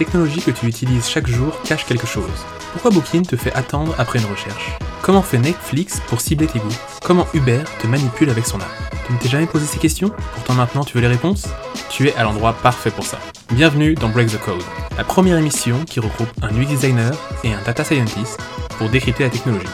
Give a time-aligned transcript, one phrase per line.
[0.00, 2.30] technologie que tu utilises chaque jour cache quelque chose.
[2.72, 4.78] Pourquoi Booking te fait attendre après une recherche?
[5.02, 6.78] Comment fait Netflix pour cibler tes goûts?
[7.04, 8.94] Comment Uber te manipule avec son app?
[9.06, 10.10] Tu ne t'es jamais posé ces questions?
[10.32, 11.48] Pourtant maintenant tu veux les réponses?
[11.90, 13.18] Tu es à l'endroit parfait pour ça.
[13.52, 14.62] Bienvenue dans Break the Code,
[14.96, 17.12] la première émission qui regroupe un UX designer
[17.44, 18.38] et un data scientist
[18.78, 19.66] pour décrypter la technologie.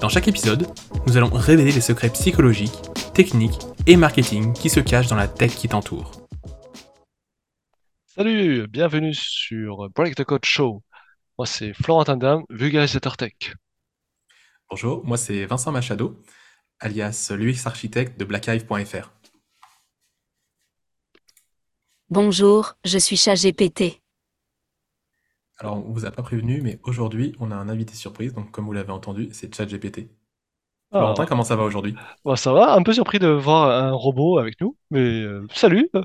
[0.00, 0.66] Dans chaque épisode,
[1.06, 2.80] nous allons révéler les secrets psychologiques,
[3.12, 6.23] techniques et marketing qui se cachent dans la tech qui t'entoure.
[8.16, 10.84] Salut, bienvenue sur Break the Code Show.
[11.36, 13.32] Moi, c'est Florentin Dam, vulgarisateur tech.
[14.70, 16.22] Bonjour, moi c'est Vincent Machado,
[16.78, 19.10] alias l'UX architecte de blackhive.fr.
[22.08, 24.00] Bonjour, je suis ChatGPT.
[25.58, 28.66] Alors, on vous a pas prévenu, mais aujourd'hui, on a un invité surprise, donc comme
[28.66, 30.08] vous l'avez entendu, c'est ChatGPT.
[30.94, 31.96] Ah, Florentin, comment ça va aujourd'hui?
[32.24, 35.90] bah, ça va, un peu surpris de voir un robot avec nous, mais euh, salut.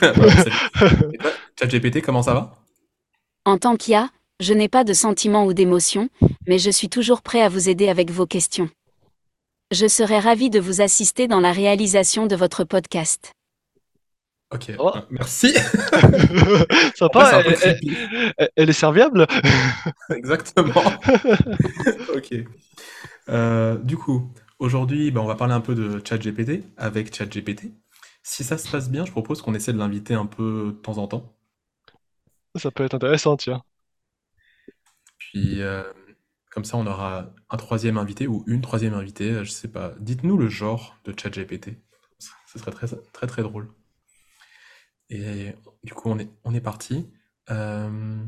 [0.00, 2.54] Bah, ChatGPT, comment ça va?
[3.44, 4.08] En tant qu'IA,
[4.40, 6.08] je n'ai pas de sentiments ou d'émotions,
[6.46, 8.70] mais je suis toujours prêt à vous aider avec vos questions.
[9.70, 13.32] Je serai ravi de vous assister dans la réalisation de votre podcast.
[14.54, 14.92] Ok, Oh.
[14.94, 15.52] euh, merci.
[16.94, 17.42] Sympa,
[18.56, 19.26] elle, est serviable.
[20.10, 20.82] Exactement.
[22.14, 22.34] Ok.
[23.28, 27.72] Euh, du coup, aujourd'hui, bah, on va parler un peu de ChatGPT avec ChatGPT.
[28.22, 30.98] Si ça se passe bien, je propose qu'on essaie de l'inviter un peu de temps
[30.98, 31.34] en temps.
[32.54, 33.62] Ça peut être intéressant, tiens.
[35.18, 35.82] Puis, euh,
[36.52, 39.94] comme ça, on aura un troisième invité ou une troisième invitée, je sais pas.
[39.98, 41.70] Dites-nous le genre de ChatGPT.
[42.46, 43.68] Ce serait très, très, très drôle.
[45.14, 47.06] Et du coup, on est, on est parti.
[47.50, 48.18] Euh,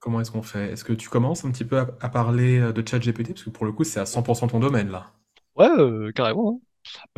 [0.00, 0.72] comment est-ce qu'on fait?
[0.72, 3.30] Est-ce que tu commences un petit peu à, à parler euh, de ChatGPT?
[3.34, 5.12] Parce que pour le coup, c'est à 100% ton domaine, là.
[5.56, 6.60] Ouais, euh, carrément.
[6.62, 6.66] hein.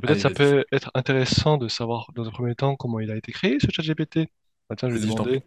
[0.02, 0.30] Peut-être Allez, ça vas-y.
[0.30, 3.68] peut être intéressant de savoir dans un premier temps comment il a été créé, ce
[3.70, 4.28] ChatGPT.
[4.70, 5.42] Ah, tiens, je vais Vas-y, je t'en demander.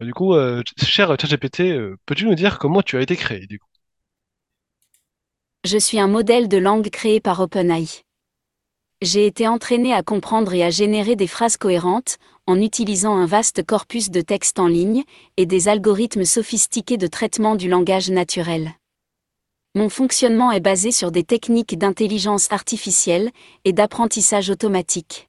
[0.00, 3.58] Du coup, euh, cher ChatGPT, euh, peux-tu nous dire comment tu as été créé, du
[3.60, 3.68] coup?
[5.64, 8.03] Je suis un modèle de langue créé par OpenAI.
[9.04, 12.16] J'ai été entraîné à comprendre et à générer des phrases cohérentes,
[12.46, 15.04] en utilisant un vaste corpus de textes en ligne,
[15.36, 18.72] et des algorithmes sophistiqués de traitement du langage naturel.
[19.74, 23.30] Mon fonctionnement est basé sur des techniques d'intelligence artificielle
[23.66, 25.28] et d'apprentissage automatique.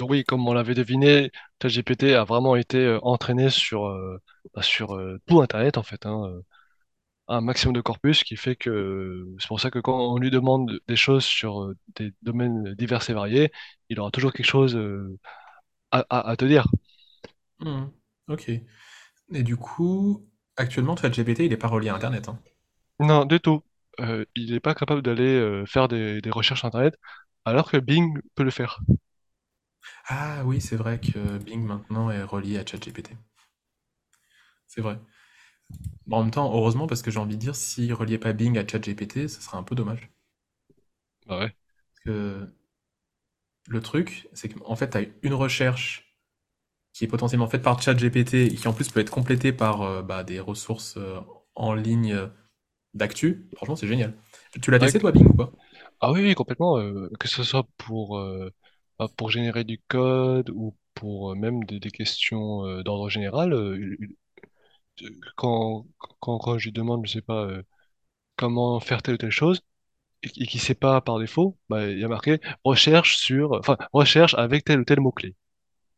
[0.00, 4.18] Oui, comme on l'avait deviné, ChatGPT a vraiment été euh, entraîné sur, euh,
[4.54, 6.40] bah, euh, tout Internet, en fait, hein,
[7.30, 10.80] un maximum de corpus qui fait que c'est pour ça que quand on lui demande
[10.88, 13.52] des choses sur euh, des domaines divers et variés,
[13.90, 15.18] il aura toujours quelque chose euh,
[15.92, 16.66] à, à- à te dire.
[17.60, 17.90] Mhm.
[18.28, 18.48] Ok.
[18.48, 20.26] Et du coup,
[20.56, 22.38] actuellement, ChatGPT, il n'est pas relié à Internet, hein.
[23.00, 23.62] Non, du tout.
[24.00, 26.96] Euh, il n'est pas capable d'aller euh, faire des, des recherches Internet,
[27.44, 28.80] alors que Bing peut le faire.
[30.08, 33.12] Ah oui, c'est vrai que Bing maintenant est relié à ChatGPT.
[34.66, 34.98] C'est vrai.
[36.06, 38.58] Bon, en même temps, heureusement, parce que j'ai envie de dire, s'il reliait pas Bing
[38.58, 40.10] à ChatGPT, ce serait un peu dommage.
[41.26, 41.54] Bah ouais.
[41.94, 42.52] Parce que
[43.68, 46.14] le truc, c'est qu'en fait, tu as une recherche
[46.94, 50.02] qui est potentiellement faite par ChatGPT et qui en plus peut être complétée par euh,
[50.02, 51.20] bah, des ressources euh,
[51.56, 52.28] en ligne euh,
[52.94, 53.48] d'actu.
[53.56, 54.14] Franchement, c'est génial.
[54.62, 54.80] Tu l'as Ouais.
[54.80, 55.52] testé, toi, Bing, ou pas?
[56.00, 56.78] Ah oui, oui, complètement.
[56.78, 58.50] euh, que ce soit pour, euh,
[58.98, 63.52] bah, pour générer du code ou pour euh, même des, des questions euh, d'ordre général,
[63.52, 63.96] euh,
[65.36, 65.86] quand,
[66.20, 67.62] quand, quand je lui demande, je sais pas, euh,
[68.36, 69.62] comment faire telle ou telle chose,
[70.24, 73.78] et, et qu'il sait pas par défaut, bah, il y a marqué recherche sur, enfin,
[73.92, 75.36] recherche avec tel ou tel mot-clé.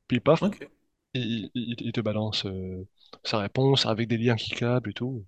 [0.09, 0.69] Puis paf, Ok.
[1.15, 2.87] il, il- il te balance euh,
[3.25, 5.27] sa réponse avec des liens cliquables et tout.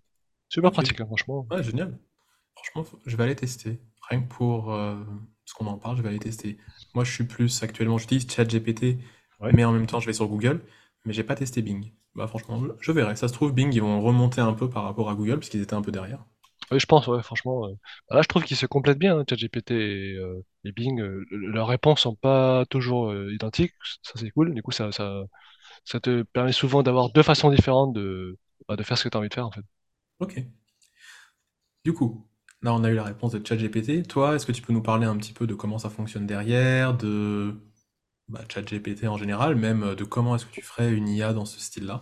[0.51, 0.83] Super Ok.
[0.83, 1.49] pratique, hein, franchement.
[1.51, 1.99] Ouais, génial.
[2.57, 3.81] Franchement, faut- je vais aller tester.
[4.11, 4.97] Rien que pour euh,
[5.47, 6.59] ce qu'on en parle, je vais aller tester.
[6.95, 8.99] Moi, je suis plus actuellement, j'utilise ChatGPT,
[9.41, 9.53] Ouais.
[9.53, 10.63] mais en même temps, je vais sur Google,
[11.07, 11.93] mais j'ai pas testé Bing.
[12.17, 13.15] Bah, franchement, je verrai.
[13.15, 15.63] Ça se trouve, Bing, ils vont remonter un peu par rapport à Google, parce qu'ils
[15.63, 16.25] étaient un peu derrière.
[16.71, 17.67] Oui, je pense, ouais, franchement.
[17.67, 17.73] euh,
[18.09, 20.99] bah là, je trouve qu'ils se complètent bien, hein, ChatGPT et, euh, et Bing.
[21.01, 24.55] euh, le- leurs réponses sont pas toujours euh, identiques, ça c'est cool.
[24.55, 25.25] Du coup, ça, ça,
[25.85, 28.39] ça te permet souvent d'avoir deux façons différentes de,
[28.69, 29.63] bah, de faire ce que tu as envie de faire, en fait.
[30.19, 30.35] Ok.
[31.85, 32.27] Du coup,
[32.63, 34.07] là, on a eu la réponse de ChatGPT.
[34.09, 36.97] Toi, est-ce que tu peux nous parler un petit peu de comment ça fonctionne derrière,
[36.97, 37.55] de
[38.29, 41.45] bah, ChatGPT en général, même euh, de comment est-ce que tu ferais une IA dans
[41.45, 42.01] ce style-là?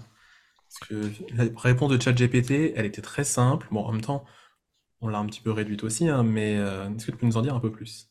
[0.69, 3.69] Parce que la réponse de ChatGPT, elle était très simple.
[3.73, 4.25] Bon, en même temps,
[5.03, 7.37] on l'a un petit peu réduite aussi, hein, mais euh, est-ce que tu peux nous
[7.39, 8.11] en dire un peu plus?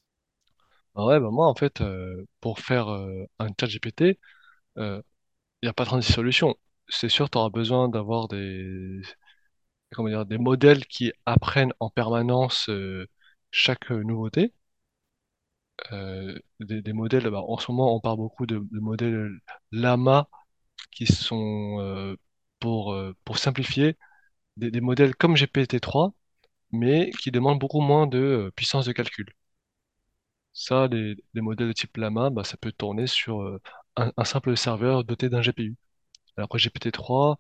[0.95, 4.19] Ah ouais, bah moi, en fait, euh, pour faire un ChatGPT,
[4.77, 5.01] il
[5.63, 6.55] n'y a pas 36 solutions.
[6.89, 9.01] C'est sûr, tu auras besoin d'avoir des,
[9.93, 12.69] comment dire, des modèles qui apprennent en permanence
[13.51, 14.53] chaque nouveauté.
[15.93, 19.31] Euh, des, des modèles, bah, en ce moment, on parle beaucoup de, de modèles
[19.71, 20.29] Lama
[20.91, 22.15] qui sont, euh,
[22.59, 23.97] pour, euh, pour simplifier,
[24.57, 26.13] des, des modèles comme GPT-3,
[26.71, 29.27] mais qui demandent beaucoup moins de puissance de calcul.
[30.53, 33.59] Ça, les, les modèles de type Llama, bah, ça peut tourner sur
[33.97, 35.75] un, un simple serveur doté d'un GPU.
[36.37, 37.39] Alors que GPT-3,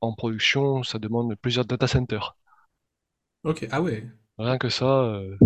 [0.00, 2.36] en production, ça demande plusieurs data centers.
[3.42, 4.06] Ok, ah ouais.
[4.38, 5.36] Rien que ça, euh,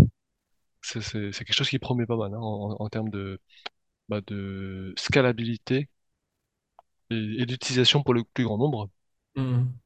[0.82, 3.40] c'est quelque chose qui promet pas mal hein, en, en termes de,
[4.08, 5.88] bah, de scalabilité
[7.10, 8.90] et, et d'utilisation pour le plus grand nombre.
[9.34, 9.80] Mhm.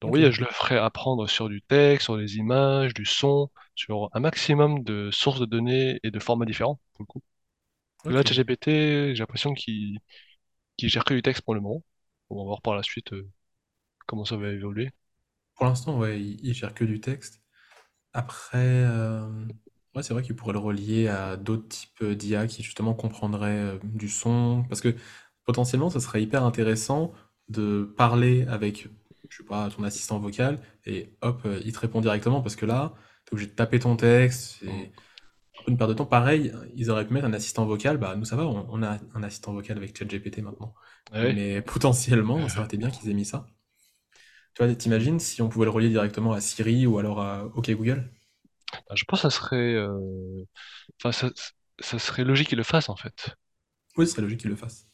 [0.00, 3.50] Donc Ok, oui, je le ferai apprendre sur du texte, sur des images, du son,
[3.74, 7.22] sur un maximum de sources de données et de formats différents, pour le coup.
[8.08, 8.26] Là, ok.
[8.26, 10.00] ChatGPT, j'ai l'impression qu'il
[10.78, 11.82] qu'il gère que du texte pour le moment.
[12.30, 13.28] On va voir par la suite euh,
[14.06, 14.90] comment ça va évoluer.
[15.56, 17.42] Pour l'instant, ouais, il, il gère que du texte.
[18.14, 19.28] Après, euh,
[19.94, 23.78] ouais, c'est vrai qu'il pourrait le relier à d'autres types d'IA qui justement comprendraient euh,
[23.82, 24.64] du son.
[24.68, 24.94] Parce que
[25.44, 27.12] potentiellement, ça serait hyper intéressant
[27.48, 28.88] de parler avec,
[29.28, 32.40] je sais pas, ton assistant vocal et hop, euh, il te répond directement.
[32.40, 32.94] Parce que là,
[33.24, 34.58] t'es obligé de taper ton texte.
[34.60, 34.68] C'est
[35.60, 36.06] un peu une perte de temps.
[36.06, 37.98] Pareil, ils auraient pu mettre un assistant vocal.
[37.98, 40.74] Bah, nous, ça va, on, on a un assistant vocal avec ChatGPT maintenant.
[41.12, 41.32] Ouais.
[41.34, 43.46] Mais potentiellement, ça aurait été bien qu'ils aient mis ça.
[44.54, 47.70] Tu vois, t'imagines si on pouvait le relier directement à Siri ou alors à OK
[47.70, 48.10] Google?
[48.72, 50.44] Bah, je pense que ça serait, euh,
[51.00, 51.30] enfin, ça,
[51.80, 53.36] ça serait logique qu'il le fasse en fait.
[53.96, 54.86] Oui, ce serait logique qu'ils le fassent.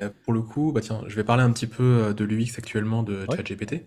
[0.00, 2.58] Mais pour le coup, bah tiens, je vais parler un petit peu euh, de l'UX
[2.58, 3.36] actuellement de Ouais.
[3.36, 3.86] ChatGPT.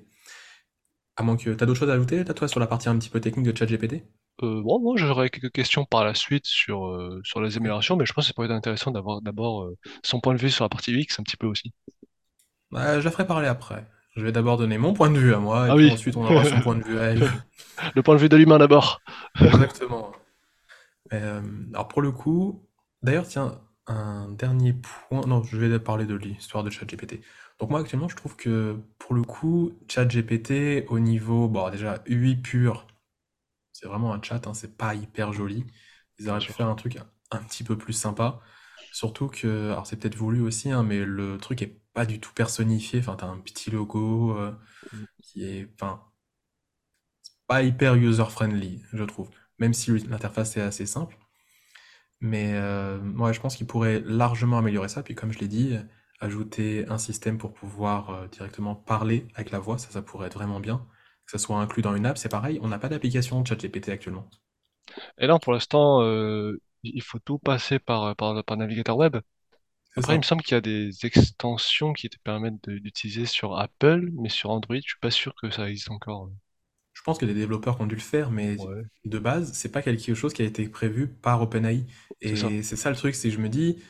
[1.15, 3.09] À moins que t'as d'autres choses à ajouter, là, toi, sur la partie un petit
[3.09, 4.03] peu technique de ChatGPT?
[4.43, 8.05] Euh, bon, moi, j'aurais quelques questions par la suite sur, euh, sur les améliorations, mais
[8.05, 10.65] je pense que ça pourrait être intéressant d'avoir d'abord euh, son point de vue sur
[10.65, 11.71] la partie UX un petit peu aussi.
[12.71, 13.87] Bah, je la ferai parler après.
[14.15, 16.15] Je vais d'abord donner mon point de vue à moi, et Ah puis oui, ensuite
[16.17, 17.29] on aura son point de vue à elle.
[17.95, 19.01] le point de vue de l'humain d'abord.
[19.39, 20.13] Exactement.
[21.13, 21.41] Euh,
[21.73, 22.67] alors pour le coup,
[23.03, 25.21] d'ailleurs, tiens, un dernier point.
[25.25, 27.21] Non, je vais parler de l'histoire de ChatGPT.
[27.59, 32.35] Donc moi actuellement, je trouve que pour le coup, ChatGPT au niveau, bon déjà UI
[32.35, 32.87] pur,
[33.73, 35.65] c'est vraiment un chat, hein, c'est pas hyper joli.
[36.19, 36.97] Ils auraient pu faire un truc
[37.31, 38.41] un petit peu plus sympa.
[38.91, 42.33] Surtout que, alors c'est peut-être voulu aussi, hein, mais le truc est pas du tout
[42.33, 42.99] personnifié.
[42.99, 44.53] Enfin, t'as un petit logo euh,
[44.93, 45.07] Mm.
[45.21, 46.03] qui est, enfin,
[47.45, 49.29] pas hyper user-friendly, je trouve.
[49.59, 51.15] Même si l'interface est assez simple.
[52.19, 55.03] Mais euh, ouais, je pense qu'il pourrait largement améliorer ça.
[55.03, 55.75] Puis comme je l'ai dit,
[56.19, 60.35] ajouter un système pour pouvoir euh, directement parler avec la voix, ça, ça pourrait être
[60.35, 60.85] vraiment bien.
[61.25, 62.59] Que ça soit inclus dans une app, c'est pareil.
[62.61, 64.29] On n'a pas d'application de ChatGPT actuellement.
[65.17, 69.17] Et là, pour l'instant, euh, il faut tout passer par, par, par navigateur web.
[69.95, 73.57] Après, il me semble qu'il y a des extensions qui te permettent de- d'utiliser sur
[73.57, 76.29] Apple, mais sur Android, je suis pas sûr que ça existe encore.
[76.93, 79.81] Je pense que des développeurs ont dû le faire, mais Ouais, de base, c'est pas
[79.81, 81.85] quelque chose qui a été prévu par OpenAI.
[82.27, 82.53] c'est ça.
[82.53, 83.81] Et c'est ça le truc, c'est que je me dis,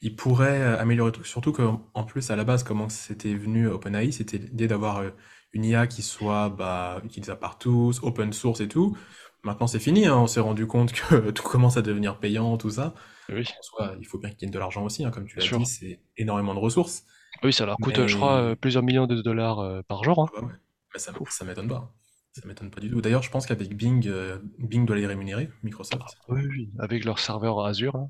[0.00, 1.26] ils pourraient euh, améliorer le truc.
[1.26, 5.10] Surtout qu'en en plus, à la base, comment c'était venu OpenAI, c'était l'idée d'avoir euh,
[5.52, 8.96] une IA qui soit bah, utilisable par tous, open source et tout.
[9.42, 12.70] Maintenant, c'est fini, hein, on s'est rendu compte que tout commence à devenir payant, tout
[12.70, 12.94] ça.
[13.28, 15.58] Oui, En soi, il faut bien qu'ils gagnent de l'argent aussi, hein, comme tu l'as
[15.58, 17.04] dit, c'est énormément de ressources.
[17.42, 20.26] Oui, ça leur coûte, je crois, euh, plusieurs millions de dollars euh, par jour, hein.
[20.36, 20.52] ah bah ouais,
[20.92, 21.94] mais ça, ça m'étonne pas.
[22.32, 23.00] Ça m'étonne pas du tout.
[23.00, 26.16] D'ailleurs, je pense qu'avec Bing, euh, Bing doit les rémunérer, Microsoft.
[26.28, 28.06] Oui, oui, avec leur serveur Azure, là.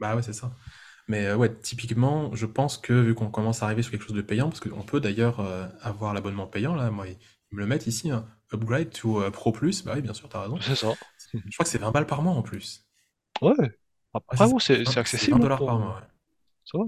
[0.00, 0.56] Bah ouais, c'est ça.
[1.08, 4.16] Mais euh, ouais, typiquement, je pense que vu qu'on commence à arriver sur quelque chose
[4.16, 7.16] de payant, parce qu'on peut d'ailleurs euh, avoir l'abonnement payant, là, moi, ils
[7.52, 10.28] ils me le mettent ici, hein, Upgrade to euh, Pro Plus, bah oui, bien sûr,
[10.28, 10.58] t'as raison.
[10.60, 10.94] C'est ça.
[11.32, 12.86] Je crois que c'est 20 balles par mois en plus.
[13.42, 13.52] Ouais.
[13.58, 13.70] Ouais,
[14.14, 16.06] Après, c'est c'est 20 c'est 20 accessible hein, dollars par mois, ouais.
[16.64, 16.84] Ça va.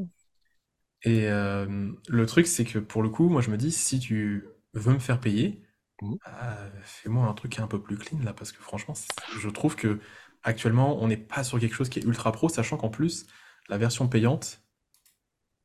[1.04, 4.45] Et euh, le truc, c'est que pour le coup, moi, je me dis, si tu
[4.75, 5.62] veux me faire payer,
[6.00, 6.16] Mhm.
[6.25, 8.95] ah, fais-moi un truc un peu plus clean, là, parce que franchement,
[9.38, 10.00] je trouve que
[10.42, 13.26] actuellement, on n'est pas sur quelque chose qui est ultra pro, sachant qu'en plus,
[13.69, 14.61] la version payante,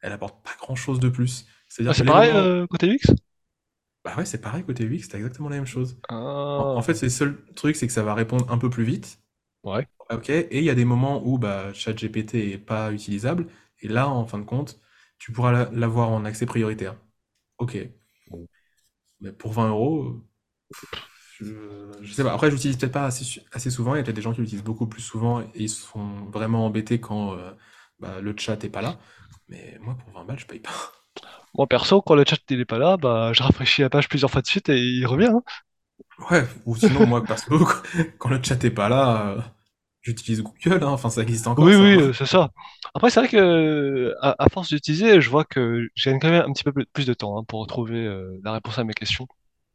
[0.02, 1.46] elle apporte pas grand-chose de plus.
[1.48, 3.14] Ah, C'est-à-dire que c'est pareil euh, côté UX?
[4.08, 6.02] Bah ouais, c'est pareil côté UX, c'est exactement la même chose.
[6.58, 8.70] En, en Ah, fait, c'est le seul truc, c'est que ça va répondre un peu
[8.70, 9.22] plus vite.
[9.64, 9.88] ouais.
[10.12, 13.48] Ok, et il y a des moments où bah, ChatGPT est pas utilisable,
[13.82, 14.82] et là, en fin de compte,
[15.20, 16.98] tu pourras la- l'avoir en accès prioritaire.
[17.60, 17.78] Ok,
[18.28, 18.48] Bon.
[19.20, 20.24] mais pour 20 euros,
[21.40, 22.34] je, je sais pas.
[22.34, 24.42] Après, j'utilise peut-être pas assez, su- assez souvent, il y a peut-être des gens qui
[24.42, 27.52] l'utilisent beaucoup plus souvent, et ils sont vraiment embêtés quand euh,
[28.00, 29.00] bah, le chat est pas là.
[29.50, 30.72] Mais moi, pour 20 balles, je paye pas.
[31.56, 34.32] Moi, perso, quand le chat il est pas là, bah, je rafraîchis la page plusieurs
[34.32, 35.42] fois de suite et il revient, hein.
[36.32, 37.60] Ouais, ou sinon, moi, perso,
[38.18, 39.42] quand le chat est pas là, euh,
[40.02, 40.88] j'utilise Google, hein.
[40.90, 41.86] Enfin, ça existe encore, Oui, ça.
[41.98, 42.52] oui, euh, c'est ça.
[42.94, 46.54] Après, c'est vrai que, à, à force d'utiliser, je vois que j'ai quand même un
[46.54, 49.28] petit peu plus plus de temps, hein, pour retrouver euh, la réponse à mes questions.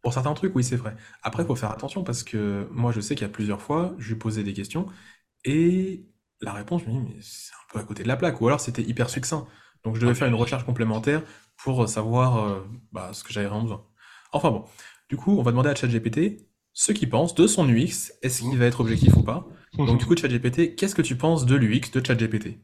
[0.02, 0.96] Pour certains trucs, oui, c'est vrai.
[1.22, 3.94] Après, il faut faire attention parce que moi, je sais qu'il y a plusieurs fois,
[3.98, 4.86] je lui posais des questions
[5.44, 6.06] et
[6.40, 8.40] la réponse, je me dis, mais c'est un peu à côté de la plaque.
[8.40, 9.46] Ou alors, c'était hyper succinct.
[9.84, 11.22] Donc je devais faire une recherche complémentaire
[11.56, 12.60] pour savoir euh,
[12.92, 13.84] bah, ce que j'avais vraiment besoin.
[14.32, 14.64] Enfin bon,
[15.08, 18.58] du coup, on va demander à ChatGPT ce qu'il pense de son UX, est-ce qu'il
[18.58, 19.46] va être objectif ou pas.
[19.76, 22.58] Donc du coup, ChatGPT, qu'est-ce que tu penses de l'UX de ChatGPT?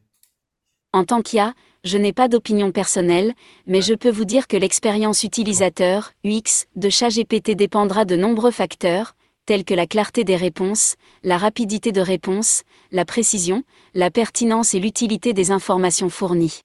[0.93, 1.53] En tant qu'IA,
[1.85, 3.35] je n'ai pas d'opinion personnelle,
[3.67, 9.15] mais je peux vous dire que l'expérience utilisateur, UX, de ChatGPT dépendra de nombreux facteurs,
[9.45, 13.63] tels que la clarté des réponses, la rapidité de réponse, la précision,
[13.95, 16.61] la pertinence et l'utilité des informations fournies.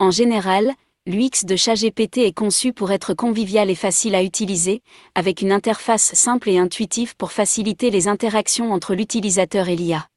[0.00, 0.72] En général,
[1.06, 4.80] l'UX de ChatGPT est conçu pour être convivial et facile à utiliser,
[5.14, 10.08] avec une interface simple et intuitive pour faciliter les interactions entre l'utilisateur et l'IA.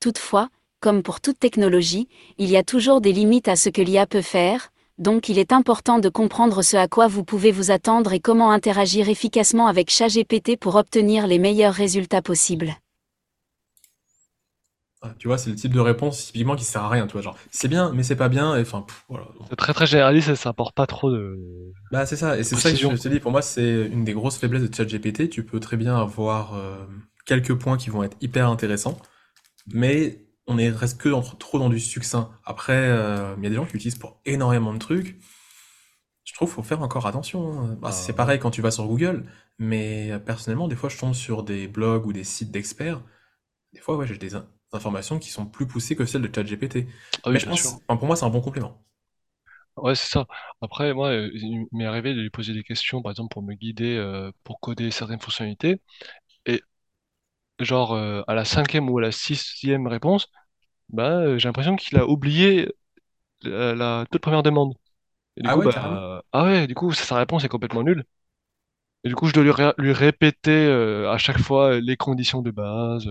[0.00, 0.48] Toutefois,
[0.80, 4.20] comme pour toute technologie, il y a toujours des limites à ce que l'IA peut
[4.20, 8.18] faire, donc il est important de comprendre ce à quoi vous pouvez vous attendre et
[8.18, 12.74] comment interagir efficacement avec ChatGPT pour obtenir les meilleurs résultats possibles.
[15.00, 17.22] Ah, Tu vois, c'est le type de réponse typiquement qui sert à rien, tu vois,
[17.22, 19.26] genre c'est bien, mais c'est pas bien, et enfin, pff, voilà.
[19.48, 21.38] C'est très très généraliste et ça apporte pas trop de.
[21.92, 24.12] Bah c'est ça, et c'est ça que je te dis, pour moi c'est une des
[24.12, 26.84] grosses faiblesses de ChatGPT, tu peux très bien avoir euh,
[27.26, 28.98] quelques points qui vont être hyper intéressants,
[29.72, 32.30] mais on est reste que dans- trop dans du succinct.
[32.44, 35.18] Après, euh, il y a des gens qui l'utilisent pour énormément de trucs,
[36.24, 37.60] je trouve qu'il faut faire encore attention.
[37.60, 37.78] hein.
[37.80, 39.24] Bah, Ah, c'est pareil quand tu vas sur Google,
[39.58, 43.02] mais euh, personnellement, des fois je tombe sur des blogs ou des sites d'experts,
[43.74, 44.34] des fois ouais, j'ai des
[44.72, 46.86] informations qui sont plus poussées que celles de ChatGPT.
[47.22, 47.80] Ah Mais oui, je bien pense, sûr.
[47.88, 48.82] enfin, pour moi c'est un bon complément.
[49.76, 50.26] Ouais, c'est ça.
[50.60, 53.54] Après, moi, euh, il m'est arrivé de lui poser des questions, par exemple, pour me
[53.54, 55.80] guider, euh, pour coder certaines fonctionnalités.
[56.46, 56.62] Et
[57.60, 60.28] genre, euh, à la cinquième ou à la sixième réponse,
[60.90, 62.70] bah, euh, j'ai l'impression qu'il a oublié
[63.42, 64.74] la, la toute première demande.
[65.36, 66.02] Et du Ah coup, ouais, carrément.
[66.02, 68.04] bah, ah ouais, du coup, sa réponse est complètement nulle.
[69.04, 71.96] Et du coup, je dois lui, ré- lui répéter euh, à chaque fois euh, les
[71.96, 73.08] conditions de base.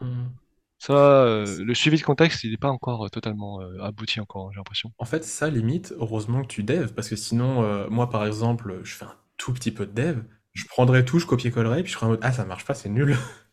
[0.00, 0.38] Hmm.
[0.78, 0.92] Ça,
[1.24, 4.56] euh, le suivi de contexte, il n'est pas encore euh, totalement euh, abouti encore, j'ai
[4.58, 4.92] l'impression.
[4.98, 8.94] En fait, ça, limite, heureusement que tu dev, parce que sinon, moi, par exemple, je
[8.94, 10.22] fais un tout petit peu de dev,
[10.54, 12.88] je prendrais tout, je copier-collerais, puis je serais en mode, ah, ça marche pas, c'est
[12.88, 13.16] nul.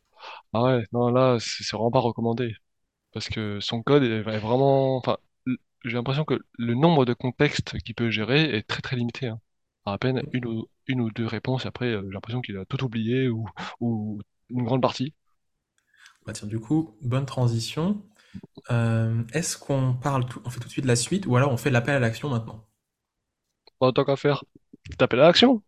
[0.54, 2.54] Ah ouais, non, là, c'est c'est vraiment pas recommandé.
[3.14, 4.98] Parce que son code est, est vraiment...
[4.98, 5.18] Enfin,
[5.48, 9.28] l- j'ai l'impression que le nombre de contextes qu'il peut gérer est très très limité.
[9.30, 9.42] hein.
[9.86, 12.66] À peine une ou, une ou deux réponses, et après, euh, j'ai l'impression qu'il a
[12.66, 13.48] tout oublié ou,
[13.82, 15.14] ou une grande partie.
[16.26, 18.02] Bah tiens, du coup, bonne transition.
[18.72, 21.58] Euh, est-ce qu'on parle tout, on fait tout de suite la suite, ou alors on
[21.58, 22.66] fait l'appel à l'action maintenant?
[23.80, 24.44] Pas tant qu'à faire.
[24.98, 25.62] T'appelles à l'action?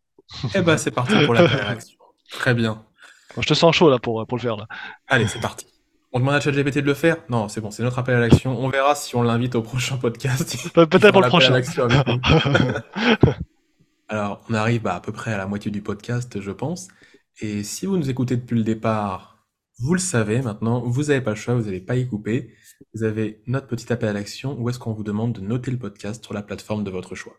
[0.55, 1.97] Eh bah, c'est parti pour l'appel à l'action.
[2.31, 2.83] Très bien.
[3.35, 4.67] Bon, je te sens chaud là pour, pour le faire là.
[5.07, 5.67] Allez, c'est parti.
[6.13, 7.17] On demande à ChatGPT de le faire?
[7.29, 8.57] Non, c'est bon, c'est notre appel à l'action.
[8.59, 10.57] On verra si on l'invite au prochain podcast.
[10.73, 11.53] Pe- Peut-être pour le l'appel à prochain.
[11.53, 13.31] l'action avec nous.
[14.09, 16.87] Alors, on arrive bah, à peu près à la moitié du podcast, je pense.
[17.41, 19.36] Et si vous nous écoutez depuis le départ,
[19.79, 22.55] vous le savez maintenant, vous n'avez pas le choix, vous n'allez pas y couper.
[22.93, 25.77] Vous avez notre petit appel à l'action où est-ce qu'on vous demande de noter le
[25.77, 27.35] podcast sur la plateforme de votre choix.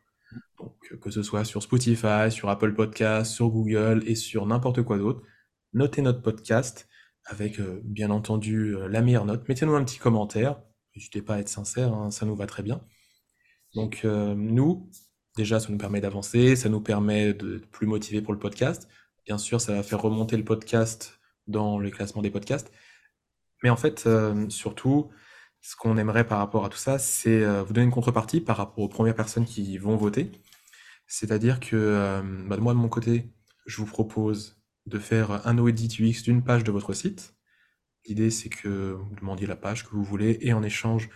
[0.59, 4.83] Donc, euh, que ce soit sur Spotify, sur Apple Podcast, sur Google et sur n'importe
[4.83, 5.23] quoi d'autre,
[5.73, 6.88] notez notre podcast
[7.25, 9.49] avec, euh, bien entendu, euh, la meilleure note.
[9.49, 10.61] Mettez-nous un petit commentaire.
[10.97, 12.80] N'hésitez pas à être sincère, hein, ça nous va très bien.
[13.75, 14.90] Donc, euh, nous,
[15.37, 18.88] déjà, ça nous permet d'avancer, ça nous permet de plus motiver pour le podcast.
[19.26, 21.17] Bien sûr, ça va faire remonter le podcast
[21.49, 22.71] dans les classements des podcasts.
[23.62, 25.11] Mais en fait, euh, surtout,
[25.61, 28.57] ce qu'on aimerait par rapport à tout ça, c'est euh, vous donner une contrepartie par
[28.57, 30.31] rapport aux premières personnes qui vont voter.
[31.07, 33.33] C'est-à-dire que euh, bah, moi, de mon côté,
[33.67, 37.35] je vous propose de faire un audit UX d'une page de votre site.
[38.07, 41.11] L'idée, c'est que vous demandiez la page que vous voulez et en échange,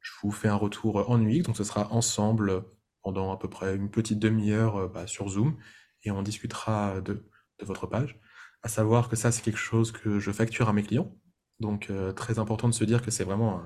[0.00, 1.42] je vous fais un retour en UX.
[1.42, 2.64] Donc, ce sera ensemble
[3.02, 5.56] pendant à peu près une petite demi-heure bah, sur Zoom
[6.02, 7.24] et on discutera de
[7.62, 8.18] votre page.
[8.66, 11.14] À savoir que ça, c'est quelque chose que je facture à mes clients.
[11.60, 13.62] Donc, euh, très important de se dire que c'est vraiment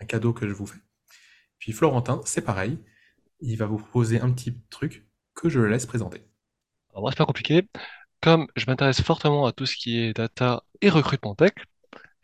[0.00, 0.80] un, cadeau que je vous fais.
[1.60, 2.80] Puis Florentin, c'est pareil.
[3.38, 6.26] Il va vous proposer un petit truc que je le laisse présenter.
[6.90, 7.68] Alors, moi, c'est pas compliqué.
[8.20, 11.52] Comme je m'intéresse fortement à tout ce qui est data et recrutement tech,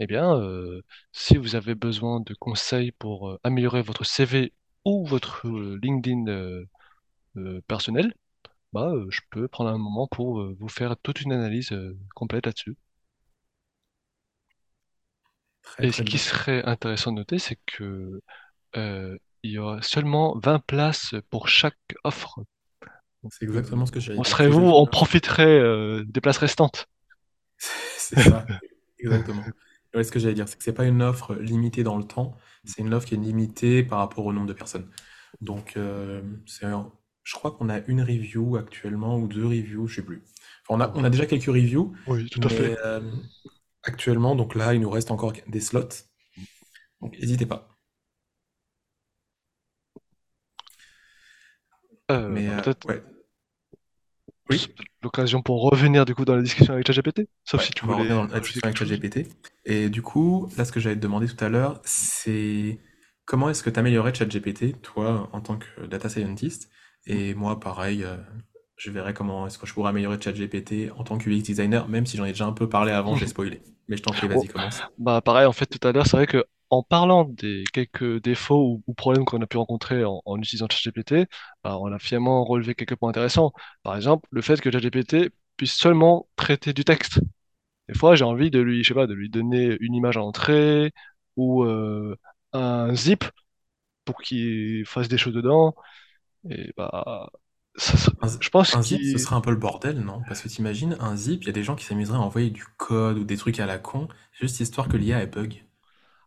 [0.01, 4.53] eh bien, euh, si vous avez besoin de conseils pour euh, améliorer votre CV
[4.85, 6.65] ou votre LinkedIn
[7.69, 8.15] personnel,
[8.73, 11.97] bah, euh, je peux prendre un moment pour euh, vous faire toute une analyse euh,
[12.15, 12.77] complète là-dessus.
[15.63, 16.19] Très Et très ce qui bien.
[16.19, 18.21] serait intéressant de noter, c'est que
[18.77, 22.41] euh, il y aura seulement 20 places pour chaque offre.
[23.23, 26.39] Donc, C'est euh, exactement ce que j'allais on serait vous, on profiterait euh, des places
[26.39, 26.89] restantes.
[27.59, 28.53] c'est ça,
[28.99, 29.53] exactement.
[29.95, 32.37] Ouais, ce que j'allais dire, c'est que c'est pas une offre limitée dans le temps,
[32.65, 34.89] c'est une offre qui est limitée par rapport au nombre de personnes.
[35.41, 36.93] Donc, euh, c'est un-
[37.25, 40.23] je crois qu'on a une review actuellement ou deux reviews, je sais plus.
[40.69, 42.77] Enfin, on a, on a déjà quelques reviews, Oui, tout à fait.
[42.85, 43.01] euh,
[43.83, 45.89] actuellement, donc là, il nous reste encore des slots.
[47.01, 47.69] Donc, n'hésitez pas.
[52.11, 53.03] Euh, Mais euh, peut-être ouais,
[54.49, 57.29] c'est oui, l'occasion pour revenir du coup dans la discussion avec ChatGPT.
[57.45, 58.77] Sauf ouais, si tu on va revenir voulais dans la discussion avec.
[58.77, 59.29] ChatGPT.
[59.65, 62.81] Et du coup, là, ce que j'allais te demander tout à l'heure, c'est
[63.25, 66.71] comment est-ce que tu améliorais ChatGPT, toi, en tant que data scientist,
[67.07, 68.17] et moi, pareil, euh,
[68.77, 72.07] je verrai comment est-ce que je pourrais améliorer ChatGPT en tant que UX designer, même
[72.07, 73.63] si j'en ai déjà un peu parlé avant, j'ai spoilé.
[73.89, 74.83] Mais je t'en prie, vas-y, commence.
[74.99, 78.63] bah pareil, en fait, tout à l'heure, c'est vrai que en parlant des quelques défauts
[78.65, 81.27] ou, ou problèmes qu'on a pu rencontrer en, en utilisant ChatGPT,
[81.65, 83.53] bah, on a finalement relevé quelques points intéressants.
[83.83, 87.21] Par exemple, le fait que ChatGPT puisse seulement traiter du texte.
[87.89, 90.23] Des fois, j'ai envie de lui, je sais pas, de lui donner une image à
[90.23, 90.93] entrée
[91.37, 92.17] ou euh,
[92.53, 93.25] un zip
[94.05, 95.75] pour qu'il fasse des choses dedans.
[96.49, 97.31] Et bah,
[97.77, 100.23] ça, ça- Un, je pense un zip, ce serait un peu le bordel, non?
[100.23, 102.65] Parce que t'imagines, un zip, il y a des gens qui s'amuseraient à envoyer du
[102.79, 105.63] code ou des trucs à la con, juste histoire que l'IA elle bug.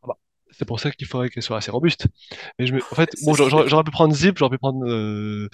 [0.04, 0.18] ah bah,
[0.52, 2.08] c'est pour ça qu'il faudrait qu'elle soit assez robuste.
[2.60, 5.50] Mais je me, en fait, bon, j'aurais pu prendre zip, j'aurais pu prendre, euh,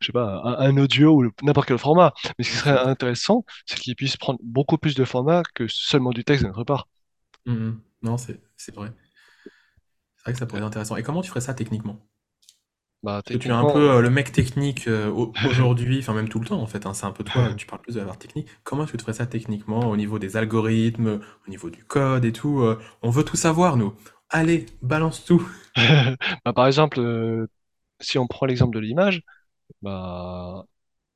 [0.00, 2.12] je sais pas, un, un audio ou n'importe quel format.
[2.38, 6.10] Mais ce qui serait intéressant, c'est qu'il puisse prendre beaucoup plus de formats que seulement
[6.12, 6.88] du texte de notre part.
[7.46, 7.82] Mhm.
[8.02, 8.92] Non, c'est c'est vrai.
[10.18, 10.94] C'est vrai que ça pourrait être intéressant.
[10.94, 11.98] Et comment tu ferais ça techniquement?
[13.02, 16.28] Bah, que tu es un peu euh, le mec technique euh, au- aujourd'hui, enfin même
[16.28, 18.14] tout le temps en fait, hein, c'est un peu toi, tu parles plus de la
[18.16, 18.48] technique.
[18.64, 22.24] Comment est-ce que tu ferais ça techniquement au niveau des algorithmes, au niveau du code
[22.24, 22.60] et tout?
[22.60, 23.94] euh, on veut tout savoir, nous.
[24.30, 25.46] Allez, balance tout.
[26.44, 27.46] bah, par exemple, euh,
[28.00, 29.22] si on prend l'exemple de l'image,
[29.82, 30.64] bah,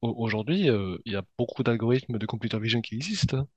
[0.03, 3.39] au- aujourd'hui, euh, il y a beaucoup d'algorithmes de computer vision qui existent.
[3.39, 3.49] hein.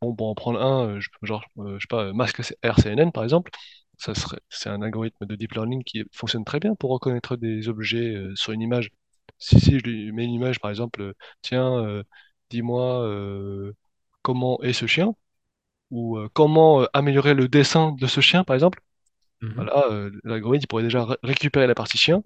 [0.00, 3.12] Bon, pour en prendre un, euh, je- genre, euh, je sais pas, euh, Mask RCNN
[3.12, 3.50] par exemple,
[3.98, 7.68] ça serait, c'est un algorithme de deep learning qui fonctionne très bien pour reconnaître des
[7.68, 8.90] objets euh, sur une image.
[9.38, 12.02] Si, si je lui mets une image, par exemple, euh, tiens, euh,
[12.50, 13.04] dis-moi
[14.22, 15.14] comment est ce chien,
[15.90, 18.80] ou comment améliorer le dessin de ce chien, par exemple,
[19.42, 19.68] Mhm.
[19.68, 22.22] voilà, euh, l'algorithme il pourrait déjà ré- récupérer la partie chien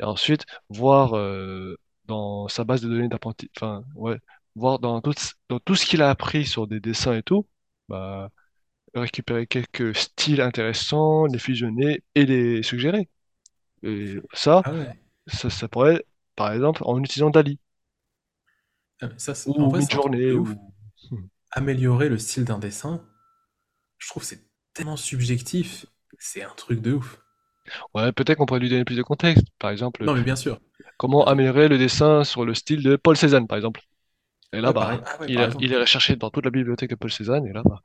[0.00, 1.12] et ensuite voir
[2.06, 4.18] dans sa base de données d'apprenti, enfin, ouais,
[4.54, 5.14] voir dans tout,
[5.48, 7.46] dans tout ce qu'il a appris sur des dessins et tout,
[7.88, 8.30] bah,
[8.94, 13.08] récupérer quelques styles intéressants, les fusionner et les suggérer.
[13.84, 14.98] Et ça, Ah ouais.
[15.28, 16.04] ça, ça pourrait,
[16.36, 17.60] par exemple, en utilisant Dali
[19.02, 20.54] Ah, Ça, c'est- en ou vrai, c'est un truc de Midjourney ouf.
[20.54, 20.72] ou...
[21.10, 21.26] Hmm.
[21.52, 23.06] Améliorer le style d'un dessin,
[23.98, 25.86] je trouve que c'est tellement subjectif.
[26.18, 27.20] C'est un truc de ouf.
[27.94, 29.46] Ouais, peut-être qu'on pourrait lui donner plus de contexte.
[29.58, 30.60] Par exemple, Non, mais bien sûr.
[30.98, 33.82] comment améliorer le dessin sur le style de Paul Cézanne, par exemple.
[34.52, 35.00] Et là, Ouais, pareil.
[35.00, 37.52] bah, Ah ouais, il il est recherché dans toute la bibliothèque de Paul Cézanne, et
[37.54, 37.82] là, bah,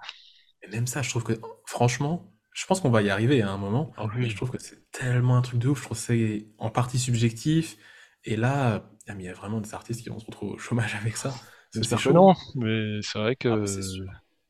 [0.63, 1.33] Et même ça, je trouve que,
[1.65, 4.51] franchement, je pense qu'on va y arriver à un moment, ah mais je oui, trouve
[4.51, 5.79] que c'est tellement un truc de ouf.
[5.79, 7.77] Je trouve que c'est en partie subjectif.
[8.23, 10.57] Et là, ah, mais il y a vraiment des artistes qui vont se retrouver au
[10.57, 11.29] chômage avec ça.
[11.71, 12.13] Parce que c'est chaud.
[12.13, 14.05] non, mais c'est vrai Ah bah que c'est sûr.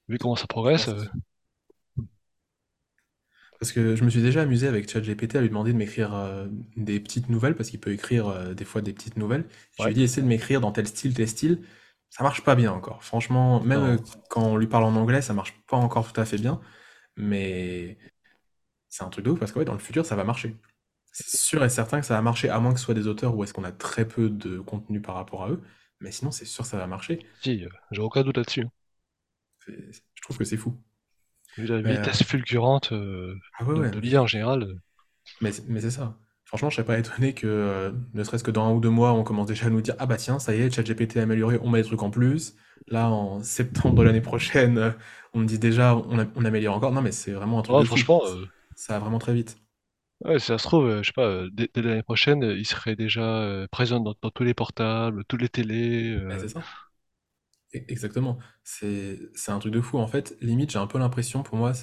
[0.10, 1.12] vu comment ça progresse, c'est euh, sûr.
[3.60, 6.48] Parce que je me suis déjà amusé avec ChatGPT à lui demander de m'écrire euh,
[6.76, 9.46] des petites nouvelles, parce qu'il peut écrire euh, des fois des petites nouvelles.
[9.74, 11.64] Je lui ouais, ai dit, essaie de m'écrire dans tel style, tel style.
[12.10, 13.04] Ça marche pas bien encore.
[13.04, 13.98] Franchement, même euh,
[14.30, 16.60] quand on lui parle en anglais, ça marche pas encore tout à fait bien.
[17.18, 17.98] Mais
[18.90, 20.56] c'est un truc de ouf, parce que ouais, dans le futur, ça va marcher.
[21.12, 23.36] C'est sûr et certain que ça va marcher, à moins que ce soit des auteurs
[23.36, 25.62] où est-ce qu'on a très peu de contenu par rapport à eux.
[26.00, 27.26] Mais sinon, c'est sûr que ça va marcher.
[27.42, 28.68] Si, euh, j'ai aucun doute là-dessus.
[29.66, 30.76] C'est- Je trouve que c'est fou.
[31.58, 34.28] Vu la Mais, euh, vitesse fulgurante euh, ah ouais, de, ouais, de mais l'IA en
[34.28, 34.80] général,
[35.42, 36.18] Mais, c'est- mais c'est ça.
[36.48, 39.14] Franchement, je serais pas étonné que, euh, ne serait-ce que dans un ou deux mois,
[39.14, 41.60] on commence déjà à nous dire, ah bah tiens, ça y est, ChatGPT a amélioré,
[41.62, 42.56] on met des trucs en plus.
[42.88, 44.92] Là, en septembre de l'année prochaine, euh,
[45.34, 46.94] on me dit déjà, on, a- on améliore encore.
[46.94, 48.06] Non, mais c'est vraiment un truc oh, de fou.
[48.06, 49.58] franchement, euh, Ça va vraiment très vite.
[50.26, 52.58] ouais, si ça se trouve, euh, je sais pas, euh, dès, dès l'année prochaine, euh,
[52.58, 56.12] il serait déjà euh, présent dans, dans tous les portables, toutes les télés.
[56.16, 56.68] Euh, c'est ça.
[57.74, 58.40] E- Exactement.
[58.64, 59.98] C'est, c'est un truc de fou.
[59.98, 61.74] En fait, limite, j'ai un peu l'impression, pour moi,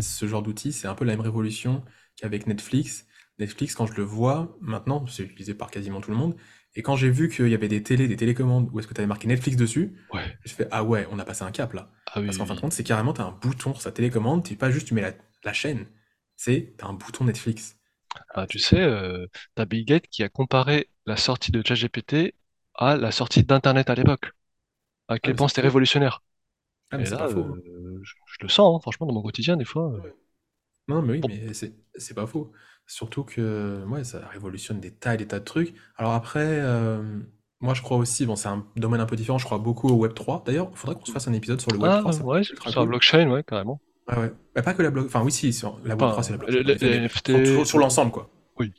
[0.00, 1.84] ce genre d'outil, c'est un peu la même révolution
[2.16, 3.06] qu'avec Netflix.
[3.38, 6.36] Netflix, quand je le vois, maintenant, c'est utilisé par quasiment tout le monde.
[6.74, 9.00] Et quand j'ai vu qu'il y avait des télés, des télécommandes, où est-ce que tu
[9.00, 11.90] avais marqué Netflix dessus, ouais, je fais, ah ouais, on a passé un cap là.
[12.06, 13.82] ah oui, Parce oui, qu'en fin de compte, c'est carrément, tu as un bouton sur
[13.82, 15.12] sa télécommande, tu pas juste, tu mets la,
[15.44, 15.86] la chaîne.
[16.36, 17.76] C'est, tu as un bouton Netflix.
[18.14, 22.34] Ah, Ah, tu sais, euh, t'as Bill Gates qui a comparé la sortie de ChatGPT
[22.74, 24.32] à la sortie d'Internet à l'époque.
[25.08, 26.22] À Ah, quel mais point c'est c'était révolutionnaire.
[26.90, 27.44] Ah, mais Et c'est là, pas faux.
[27.54, 27.58] hein.
[27.66, 29.92] euh, je, je le sens, hein, franchement, dans mon quotidien, des fois.
[29.94, 30.14] euh, Ouais.
[30.88, 32.52] Non, mais oui, mais c'est pas faux.
[32.88, 35.74] Surtout que ouais, ça révolutionne des tas et des tas de trucs.
[35.96, 37.20] Alors après, euh,
[37.60, 39.96] moi je crois aussi, bon, c'est un domaine un peu différent, je crois beaucoup au
[39.96, 40.42] Web 3.
[40.46, 42.24] D'ailleurs, il faudrait qu'on se fasse un épisode sur le Web ah, 3, ça peut
[42.24, 42.88] ouais, être ultra sur la cool.
[42.88, 43.80] blockchain, ouais, carrément.
[44.08, 44.32] Ouais, ouais.
[44.54, 45.06] Bah, pas que la block...
[45.06, 47.08] Enfin, oui, si, sur la Web 3, c'est la blockchain en les- effet, les mais
[47.64, 48.30] sur, NFT, l'ensemble, quoi.
[48.58, 48.72] Oui.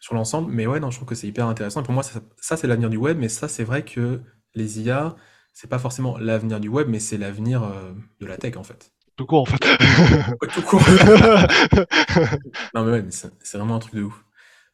[0.00, 1.80] Sur l'ensemble, mais ouais, non, je trouve que c'est hyper intéressant.
[1.80, 4.20] Et pour moi, ça, ça, c'est l'avenir du web, mais ça, c'est vrai que
[4.54, 5.16] les IA,
[5.52, 8.92] c'est pas forcément l'avenir du web, mais c'est l'avenir euh, de la tech, en fait.
[9.16, 9.64] Tout court, en fait.
[10.42, 10.82] Ouais, tout court.
[12.74, 14.24] Non, mais ouais, mais c'est vraiment un truc de ouf.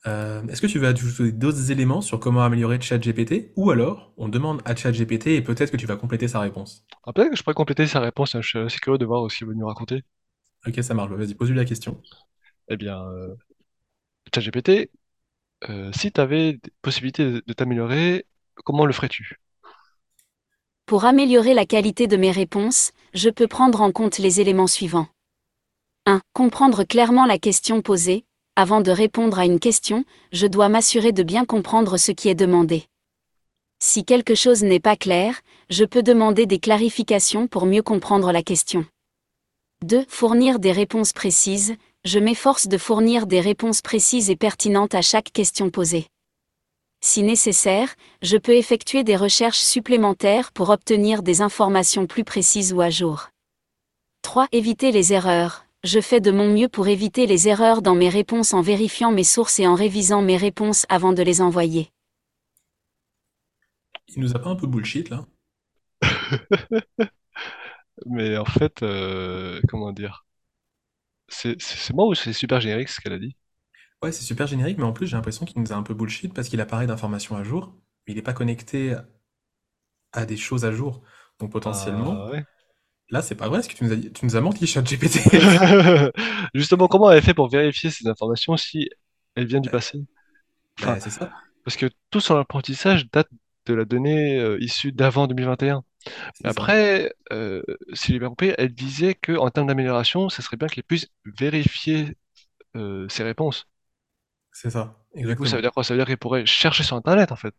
[0.07, 3.53] Euh, est-ce que tu veux ajouter d'autres éléments sur comment améliorer ChatGPT?
[3.57, 6.85] Ou alors on demande à ChatGPT et peut-être que tu vas compléter sa réponse?
[7.05, 9.31] Ah, peut-être que je pourrais compléter sa réponse, hein, je suis assez curieux de voir
[9.31, 10.03] ce qu'il veut nous raconter.
[10.67, 11.11] Ok, ça marche.
[11.11, 12.01] Bah, Vas-y, pose-lui la question.
[12.69, 13.35] Eh bien, euh,
[14.35, 14.91] ChatGPT,
[15.71, 18.27] euh, si tu avais des possibilités de, de t'améliorer,
[18.65, 19.41] comment le ferais-tu?
[20.87, 25.07] Pour améliorer la qualité de mes réponses, je peux prendre en compte les éléments suivants.
[26.07, 26.21] 1.
[26.33, 28.25] Comprendre clairement la question posée.
[28.57, 32.35] Avant de répondre à une question, je dois m'assurer de bien comprendre ce qui est
[32.35, 32.85] demandé.
[33.83, 35.40] Si quelque chose n'est pas clair,
[35.71, 38.85] je peux demander des clarifications pour mieux comprendre la question.
[39.85, 40.05] 2.
[40.09, 41.75] Fournir des réponses précises.
[42.05, 46.07] Je m'efforce de fournir des réponses précises et pertinentes à chaque question posée.
[47.05, 52.81] Si nécessaire, je peux effectuer des recherches supplémentaires pour obtenir des informations plus précises ou
[52.81, 53.31] à jour.
[54.23, 54.47] 3.
[54.53, 55.67] Éviter les erreurs.
[55.83, 59.25] Je fais de mon mieux pour éviter les erreurs dans mes réponses en vérifiant mes
[59.25, 61.91] sources et en révisant mes réponses avant de les envoyer.
[64.15, 65.27] Il nous a pas un peu bullshit là?
[68.07, 70.25] Mais en fait, euh, comment dire?
[71.27, 71.57] C'est
[71.95, 73.35] moi ou c'est super générique ce qu'elle a dit?
[74.03, 76.35] Ouais, c'est super générique, mais en plus j'ai l'impression qu'il nous a un peu bullshit
[76.35, 77.73] parce qu'il a parlé d'informations à jour,
[78.07, 78.95] mais il n'est pas connecté
[80.12, 81.03] à des choses à jour.
[81.38, 82.45] Donc potentiellement, Ah ouais.
[83.11, 84.12] là c'est pas vrai ce que tu nous as dit.
[84.12, 85.21] Tu nous as menti, ChatGPT.
[86.55, 88.88] Justement, comment elle fait pour vérifier ces informations si
[89.35, 89.99] elles viennent du passé?
[90.81, 91.31] Enfin, Bah, c'est ça,
[91.65, 93.29] parce que tout son apprentissage date
[93.67, 95.85] de la donnée euh, issue d'avant 2021.
[96.41, 97.62] Mais c'est ça, après, euh,
[97.95, 101.09] si j'ai bien compris, elle disait que en termes d'amélioration, ça serait bien qu'elle puisse
[101.27, 102.17] vérifier
[102.77, 103.69] euh, ses réponses.
[104.53, 105.62] C'est ça, Du coup, ça veut exactement.
[105.62, 105.83] dire quoi?
[105.85, 107.55] Ça veut dire qu'elle pourrait chercher sur Internet, en fait,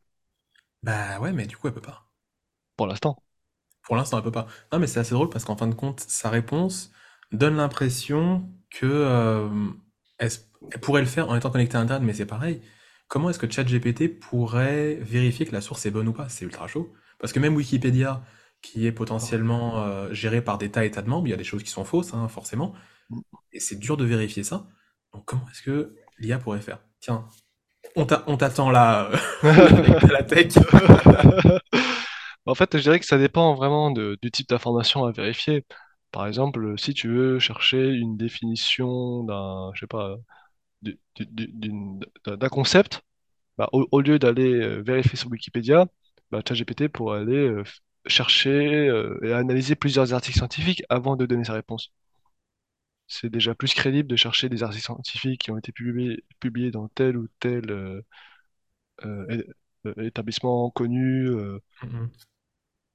[0.84, 2.08] Bah ouais, mais du coup elle peut pas.
[2.78, 3.18] pour l'instant.
[3.84, 4.48] Pour l'instant, elle peut pas.
[4.72, 6.92] Non, mais c'est assez drôle parce qu'en fin de compte, sa réponse
[7.32, 9.50] donne l'impression que euh,
[10.20, 12.62] elle, s- elle pourrait le faire en étant connectée à Internet, mais c'est pareil.
[13.08, 16.30] Comment est-ce que ChatGPT pourrait vérifier que la source est bonne ou pas?
[16.30, 16.94] C'est ultra chaud.
[17.20, 18.24] Parce que même Wikipédia,
[18.62, 21.38] qui est potentiellement euh, géré par des tas et tas de membres, il y a
[21.38, 22.74] des choses qui sont fausses, hein, forcément,
[23.52, 24.68] et c'est dur de vérifier ça.
[25.14, 26.80] Donc comment est-ce que l'IA pourrait faire?
[27.00, 27.26] Tiens,
[27.96, 29.10] on t'a- on t'attend là,
[29.46, 30.54] euh, la tech.
[32.46, 35.66] En fait, je dirais que ça dépend vraiment de- du type d'information à vérifier.
[36.12, 40.18] Par exemple, si tu veux chercher une définition d'un, je sais pas,
[42.26, 43.02] d'un concept,
[43.58, 45.88] bah, au, au lieu d'aller euh, vérifier sur Wikipédia,
[46.32, 47.64] bah, ChatGPT pourrait aller euh,
[48.08, 51.92] chercher euh, et analyser plusieurs articles scientifiques avant de donner sa réponse.
[53.14, 56.88] C'est déjà plus crédible de chercher des articles scientifiques qui ont été publiés, publiés dans
[56.90, 58.02] tel ou tel euh,
[59.06, 59.46] euh, é-
[59.88, 61.28] euh, établissement connu.
[61.30, 62.12] euh, Mhm.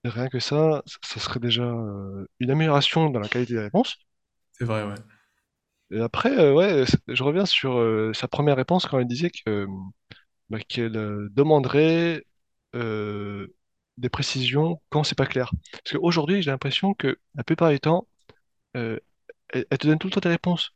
[0.04, 3.96] rien que ça, c- ça serait déjà euh, une amélioration dans la qualité des réponses.
[4.52, 4.94] C'est vrai, ouais.
[5.90, 9.31] Et après, euh, ouais, c- je reviens sur euh, sa première réponse quand elle disait
[9.31, 9.66] que
[10.50, 12.24] bah, qu'elle euh, demanderait
[12.76, 13.48] euh,
[13.98, 15.52] des précisions quand c'est pas clair.
[15.72, 18.09] Parce qu'aujourd'hui, j'ai l'impression que la plupart du temps,
[19.50, 20.72] elle, elle te donne tout le temps des réponses.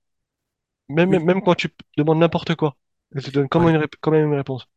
[0.89, 1.25] Même, même, Oui.
[1.25, 2.77] même quand tu demandes n'importe quoi,
[3.15, 3.67] elle te donne quand Ouais.
[3.67, 4.69] même une, rép- quand même une réponse.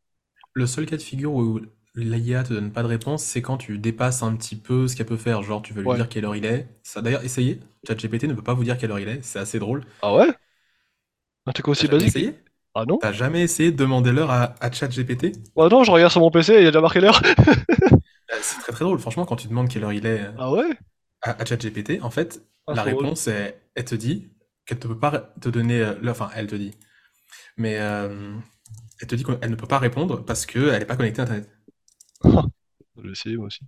[0.54, 1.60] Le seul cas de figure où
[1.94, 5.06] l'IA te donne pas de réponse, c'est quand tu dépasses un petit peu ce qu'elle
[5.06, 5.42] peut faire.
[5.42, 5.96] Genre, tu veux lui Ouais.
[5.96, 6.66] dire quelle heure il est.
[6.82, 7.60] Ça, d'ailleurs, essayez.
[7.86, 9.22] ChatGPT ne peut pas vous dire quelle heure il est.
[9.22, 9.84] C'est assez drôle.
[10.02, 10.32] Ah ouais?
[11.46, 12.18] Un truc T'as aussi basique?
[12.18, 12.38] essayé?
[12.74, 13.00] Ah non?
[13.00, 15.38] T'as jamais essayé de demander l'heure à, à ChatGPT?
[15.58, 17.20] Ah non, je regarde sur mon PC, il y a déjà marqué l'heure.
[18.32, 18.98] Euh, C'est très très drôle.
[18.98, 20.76] Franchement, quand tu demandes quelle heure il est euh, Ah ouais?
[21.22, 23.12] à, à ChatGPT, en fait, Ah, la drôle.
[23.12, 24.32] réponse est, elle te dit
[24.66, 26.10] qu'elle ne peut pas te donner euh.
[26.10, 26.72] Enfin, elle te dit.
[27.56, 28.36] Mais euh,
[29.00, 31.50] elle te dit qu'elle ne peut pas répondre parce qu'elle n'est pas connectée à Internet.
[32.24, 33.60] Je vais essayer moi aussi.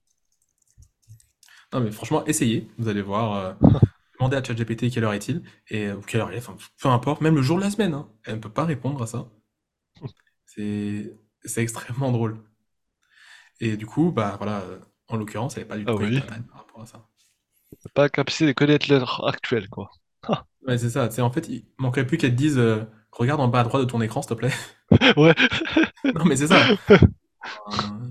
[1.73, 2.68] Non, mais franchement, essayez.
[2.79, 3.35] Vous allez voir.
[3.35, 3.55] euh,
[4.18, 6.38] demandez à ChatGPT quelle heure est-il et euh, ou quelle heure il est.
[6.38, 7.21] Enfin, peu importe.
[7.21, 7.94] Même le jour de la semaine.
[7.94, 9.29] hein, elle ne peut pas répondre à ça.
[10.47, 12.38] C'est c'est extrêmement drôle.
[13.61, 14.64] Et du coup, bah voilà.
[15.09, 16.23] En l'occurrence, elle n'est pas du tout Ah connectée oui.
[16.23, 17.07] à Internet par rapport à ça.
[17.95, 19.91] Pas la capacité de connaître l'heure actuelle, quoi.
[20.25, 21.09] Ah, Ouais, c'est ça.
[21.23, 23.88] En fait, il manquerait plus qu'elle te dise euh, regarde en bas à droite de
[23.91, 24.53] ton écran, s'il te plaît.
[25.17, 25.35] ouais.
[26.14, 26.57] Non, mais c'est ça.
[27.69, 28.11] Euh,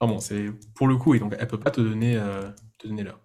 [0.00, 2.88] Ah bon, c'est pour le coup, et donc elle peut pas te donner, euh, te
[2.88, 3.20] donner l'heure.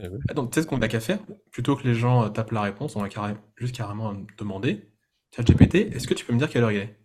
[0.00, 0.08] Eh.
[0.28, 1.18] Ah, Donc, tu sais ce qu'on a qu'à faire?
[1.50, 4.88] Plutôt que les gens euh, tapent la réponse, on va carré- juste carrément demander.
[5.36, 6.98] ChatGPT, est-ce que tu peux me dire quelle heure il est?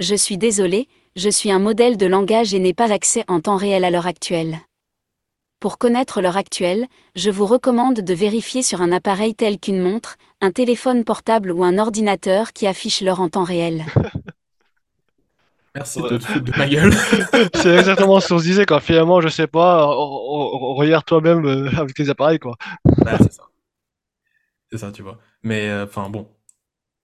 [0.00, 3.56] Je suis désolé, je suis un modèle de langage et n'ai pas accès en temps
[3.56, 4.58] réel à l'heure actuelle.
[5.60, 10.16] Pour connaître l'heure actuelle, je vous recommande de vérifier sur un appareil tel qu'une montre,
[10.40, 13.84] un téléphone portable ou un ordinateur qui affiche l'heure en temps réel.
[15.74, 16.10] Merci Ouais.
[16.10, 16.92] de te foutre de ma gueule.
[17.54, 18.80] C'est exactement ce qu'on se disait, quoi.
[18.80, 22.56] Finalement, je sais pas, regarde toi-même euh, avec tes appareils, quoi.
[23.04, 23.44] Bah, c'est ça.
[24.72, 25.18] C'est ça, tu vois.
[25.42, 26.28] Mais, euh, enfin, bon.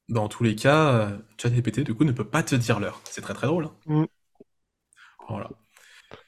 [0.09, 3.01] Dans tous les cas, euh, ChatGPT, du coup, ne peut pas te dire l'heure.
[3.05, 3.65] C'est très très drôle.
[3.67, 3.73] hein.
[3.87, 4.05] Mm.
[5.29, 5.51] Voilà.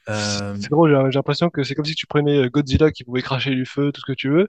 [0.09, 3.03] Euh, C'est drôle, j'ai j'ai l'impression que c'est comme si tu prenais euh, Godzilla qui
[3.03, 4.47] pouvait cracher du feu, tout ce que tu veux,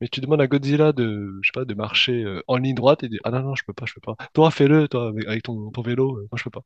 [0.00, 3.04] mais tu demandes à Godzilla de, je sais pas, de marcher euh, en ligne droite
[3.04, 4.16] et de, ah non, non, je peux pas, je peux pas.
[4.34, 6.64] Toi, fais-le, toi, avec, ton, ton vélo, moi, je peux pas.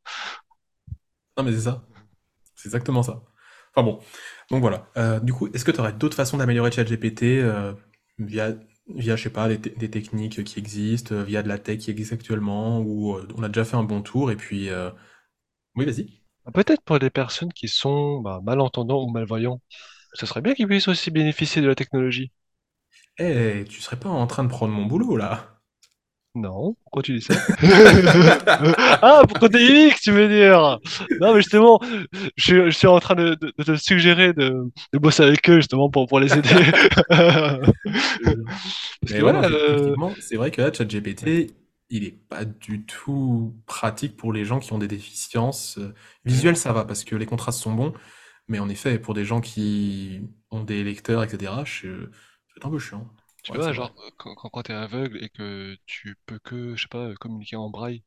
[1.36, 1.84] Non, mais c'est ça.
[2.56, 3.22] C'est exactement ça.
[3.74, 4.00] Enfin bon.
[4.50, 4.88] Donc voilà.
[4.96, 7.74] Euh, du coup, est-ce que tu aurais d'autres façons d'améliorer ChatGPT euh,
[8.18, 8.54] via,
[8.88, 11.90] via, je sais pas, des, te- des techniques qui existent, via de la tech qui
[11.90, 14.70] existe actuellement, ou on a déjà fait un bon tour et puis.
[15.74, 16.21] Oui, vas-y.
[16.54, 19.60] Peut-être pour des personnes qui sont bah, malentendants ou malvoyants,
[20.14, 22.32] ce serait bien qu'ils puissent aussi bénéficier de la technologie.
[23.18, 25.58] Eh, tu serais pas en train de prendre mon boulot là?
[26.34, 27.34] Non, pourquoi tu dis ça?
[29.02, 30.78] Ah, pour côté UX, tu veux dire?
[31.20, 31.80] Non, mais justement,
[32.36, 35.48] je, suis je suis en train de, de- de te suggérer de, de bosser avec
[35.50, 36.48] eux, justement, pour, pour les aider.
[39.00, 41.52] Parce Mais que ouais, non, voilà, euh, effectivement, c'est vrai que là, ChatGPT,
[41.92, 45.78] il est pas du tout pratique pour les gens qui ont des déficiences.
[45.78, 47.94] euh, Visuelles, ça va, parce que les contrastes sont bons,
[48.48, 52.10] mais en effet, pour des gens qui ont des lecteurs, etc., je-
[52.54, 53.08] c'est un peu chiant.
[53.42, 53.72] tu Ouais, vois, vrai.
[53.72, 57.70] genre, quand, quand, t'es aveugle et que tu peux que, je sais pas, communiquer en
[57.70, 58.02] braille,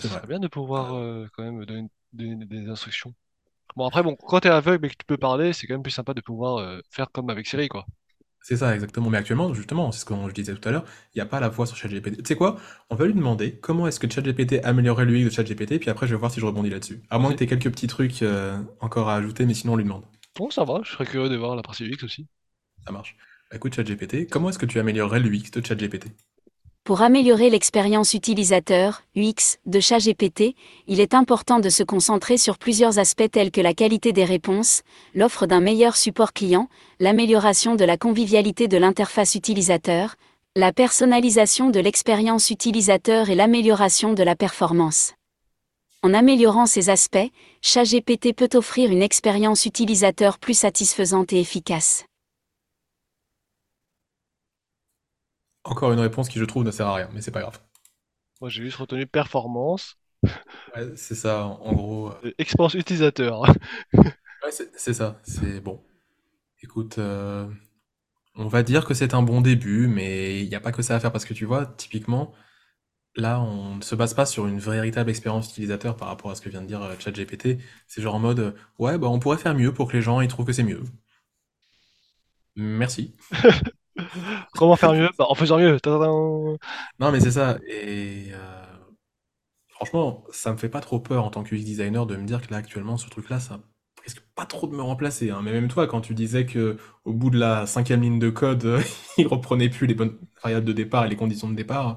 [0.00, 3.14] ce c'est bien de pouvoir Euh, euh, quand même donner, donner des instructions.
[3.76, 5.92] Bon, après, bon, quand t'es aveugle et que tu peux parler, c'est quand même plus
[5.92, 7.86] sympa de pouvoir euh, faire comme avec Siri, quoi.
[8.46, 9.08] C'est ça, exactement.
[9.08, 11.40] Mais actuellement, justement, c'est ce que je disais tout à l'heure, il n'y a pas
[11.40, 12.18] la voix sur ChatGPT.
[12.18, 12.58] Tu sais quoi?
[12.90, 16.12] On va lui demander comment est-ce que ChatGPT améliorerait l'UX de ChatGPT, puis après, je
[16.14, 17.00] vais voir si je rebondis là-dessus.
[17.08, 19.76] À moins que tu aies quelques petits trucs euh, encore à ajouter, mais sinon, on
[19.76, 20.04] lui demande.
[20.36, 22.26] Bon, ça va, je serais curieux de voir la partie UX aussi.
[22.84, 23.16] Ça marche.
[23.50, 26.08] Bah, Écoute, ChatGPT, comment est-ce que tu améliorerais l'UX de ChatGPT?
[26.84, 30.54] Pour améliorer l'expérience utilisateur, UX, de ChatGPT,
[30.86, 34.82] il est important de se concentrer sur plusieurs aspects tels que la qualité des réponses,
[35.14, 36.68] l'offre d'un meilleur support client,
[37.00, 40.16] l'amélioration de la convivialité de l'interface utilisateur,
[40.56, 45.14] la personnalisation de l'expérience utilisateur et l'amélioration de la performance.
[46.02, 47.30] En améliorant ces aspects,
[47.62, 52.04] ChatGPT peut offrir une expérience utilisateur plus satisfaisante et efficace.
[55.64, 57.60] Encore une réponse qui, je trouve, ne sert à rien, mais c'est pas grave.
[58.40, 59.98] Moi, j'ai juste retenu performance
[60.74, 62.08] Ouais, c'est ça, en gros.
[62.10, 63.42] euh, et expérience utilisateur.
[64.44, 65.82] Ouais, c'est c'est ça, c'est bon.
[66.62, 67.48] Écoute, euh,
[68.36, 70.96] on va dire que c'est un bon début, mais il n'y a pas que ça
[70.96, 72.34] à faire parce que tu vois, typiquement,
[73.16, 76.42] là, on ne se base pas sur une véritable expérience utilisateur par rapport à ce
[76.42, 77.58] que vient de dire euh, ChatGPT.
[77.88, 80.20] C'est genre en mode, euh, ouais, bah on pourrait faire mieux pour que les gens
[80.20, 80.84] ils trouvent que c'est mieux.
[82.56, 83.14] Merci.
[84.54, 85.08] Comment faire mieux?
[85.18, 85.78] Bah, en faisant mieux.
[86.98, 87.58] Non, mais c'est ça.
[87.66, 88.64] Et euh,
[89.68, 92.40] franchement, ça me fait pas trop peur en tant que UX designer de me dire
[92.46, 93.60] que là, actuellement, ce truc-là, ça
[94.02, 95.30] risque pas trop de me remplacer.
[95.30, 95.40] hein.
[95.42, 98.64] Mais même toi, quand tu disais que au bout de la cinquième ligne de code,
[98.66, 98.80] euh,
[99.18, 101.96] il reprenait plus les bonnes variables de départ et les conditions de départ,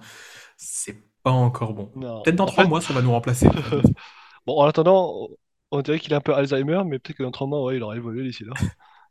[0.57, 1.87] c'est pas encore bon.
[2.23, 3.49] Peut-être dans trois fait, mois, ça va nous remplacer.
[4.45, 5.29] bon, en attendant,
[5.71, 7.83] on dirait qu'il est un peu Alzheimer, mais peut-être que dans trois mois, ouais, il
[7.83, 8.53] aura évolué d'ici là.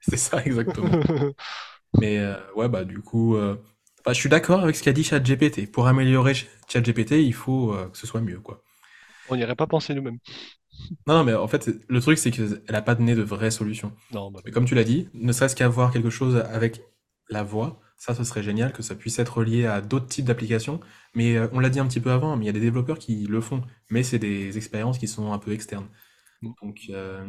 [0.01, 0.89] C'est ça, exactement.
[2.01, 3.57] Mais euh, ouais, bah du coup, euh,
[4.01, 5.71] enfin, je suis d'accord avec ce qu'a dit ChatGPT.
[5.71, 8.63] Pour améliorer Ch- ChatGPT, il faut euh, que ce soit mieux, quoi.
[9.29, 10.19] On n'irait pas penser nous-mêmes.
[11.07, 13.93] Non, non, mais en fait, le truc, c'est qu'elle a pas donné de vraies solutions.
[14.13, 16.83] Non, bah Mais comme tu l'as dit, ne serait-ce qu'avoir quelque chose avec
[17.29, 20.81] la voix, ça, ce serait génial, que ça puisse être lié à d'autres types d'applications.
[21.15, 22.99] Mais euh, on l'a dit un petit peu avant, mais il y a des développeurs
[22.99, 23.63] qui le font.
[23.91, 25.89] Mais c'est des expériences qui sont un peu externes.
[26.43, 26.51] Mm.
[26.63, 27.27] Donc, euh,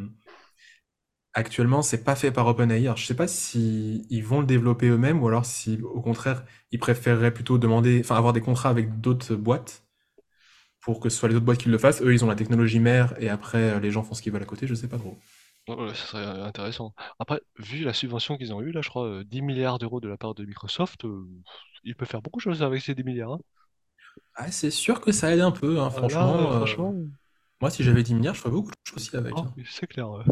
[1.38, 2.82] actuellement, c'est pas fait par OpenAI.
[2.88, 6.43] Alors, je sais pas si ils vont le développer eux-mêmes ou alors si, au contraire,
[6.71, 9.84] ils préféreraient plutôt demander, enfin, avoir des contrats avec d'autres boîtes
[10.82, 12.02] pour que ce soit les autres boîtes qui le fassent.
[12.02, 14.43] Eux, ils ont la technologie mère et après, euh, les gens font ce qu'ils veulent
[14.43, 14.67] à côté.
[14.67, 15.17] Je sais pas trop.
[15.67, 16.93] Ouais, ça serait euh, intéressant.
[17.19, 20.08] Après, vu la subvention qu'ils ont eue, là, je crois, euh, 10 milliards d'euros de
[20.08, 21.28] la part de Microsoft, euh,
[21.84, 23.34] ils peuvent faire beaucoup de choses avec ces 10 milliards.
[23.34, 23.39] hein.
[24.36, 26.52] Ah, c'est sûr que ça aide un peu, hein, Ah, Là, franchement.
[26.52, 26.93] euh, euh, franchement,
[27.62, 29.36] Moi, si j'avais 10 milliards, je ferais beaucoup de choses aussi avec.
[29.38, 29.54] oh, hein.
[29.65, 30.10] c'est clair.
[30.10, 30.23] ouais.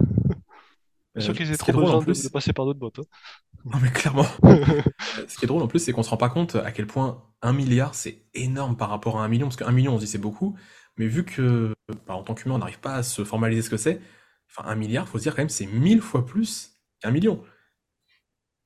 [1.18, 2.54] Euh, Sûr qu'ils aient ce qui trop est drôle en besoin de, plus, de passer
[2.54, 3.00] par d'autres boîtes.
[3.66, 4.60] non mais clairement, hein.
[5.18, 6.88] Euh, ce qui est drôle en plus, c'est qu'on se rend pas compte à quel
[6.88, 10.06] point un milliard c'est énorme par rapport à un million, parce qu'un million on se
[10.06, 10.58] dit c'est beaucoup,
[10.98, 11.74] mais vu que
[12.08, 14.02] bah, en tant qu'humain on n'arrive pas à se formaliser ce que c'est,
[14.50, 17.44] enfin un milliard, faut se dire quand même c'est mille fois plus qu'un million.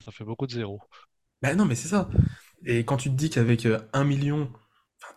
[0.03, 0.81] Ça fait beaucoup de zéros.
[1.41, 2.09] Ben non mais c'est ça.
[2.65, 4.51] Et quand tu te dis qu'avec euh, un million,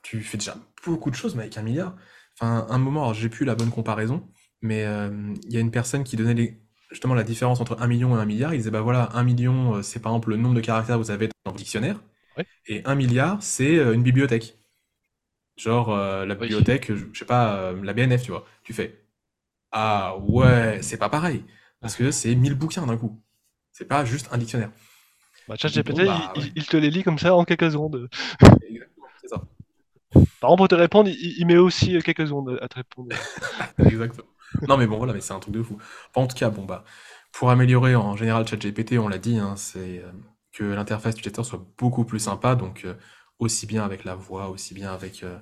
[0.02, 1.96] tu fais déjà beaucoup de choses, mais avec un milliard,
[2.40, 4.28] enfin un moment, j'ai plus la bonne comparaison,
[4.62, 6.61] mais euh, il y a une personne qui donnait les-
[6.92, 8.54] justement la différence entre un million et un milliard.
[8.54, 11.02] Il disait bah voilà, un million euh, c'est par exemple le nombre de caractères que
[11.02, 12.00] vous avez dans le dictionnaire,
[12.68, 14.58] et un milliard c'est euh, une bibliothèque.
[15.56, 16.48] Genre euh, la Oui.
[16.48, 18.46] bibliothèque, je je sais pas, euh, la BNF, tu vois.
[18.64, 18.98] Tu fais
[19.72, 21.44] ah ouais, c'est pas pareil,
[21.80, 23.20] parce que c'est 1000 bouquins d'un coup.
[23.72, 24.70] C'est pas juste un dictionnaire.
[25.48, 26.52] Bah, ChatGPT, bon, bah, il, ouais.
[26.54, 28.08] il- te les lit comme ça en quelques secondes.
[28.60, 29.42] Exactement, c'est ça.
[30.40, 33.16] Par contre, pour te répondre, il, il met aussi quelques secondes à te répondre.
[33.78, 34.31] Exactement.
[34.68, 35.78] Non, mais bon, voilà, mais c'est un truc de fou.
[36.14, 36.84] En tout cas, bon, bah,
[37.32, 40.12] pour améliorer en général ChatGPT, on l'a dit, hein, c'est euh,
[40.52, 42.94] que l'interface utilisateur soit beaucoup plus sympa, donc euh,
[43.38, 45.38] aussi bien avec la voix, aussi bien avec euh,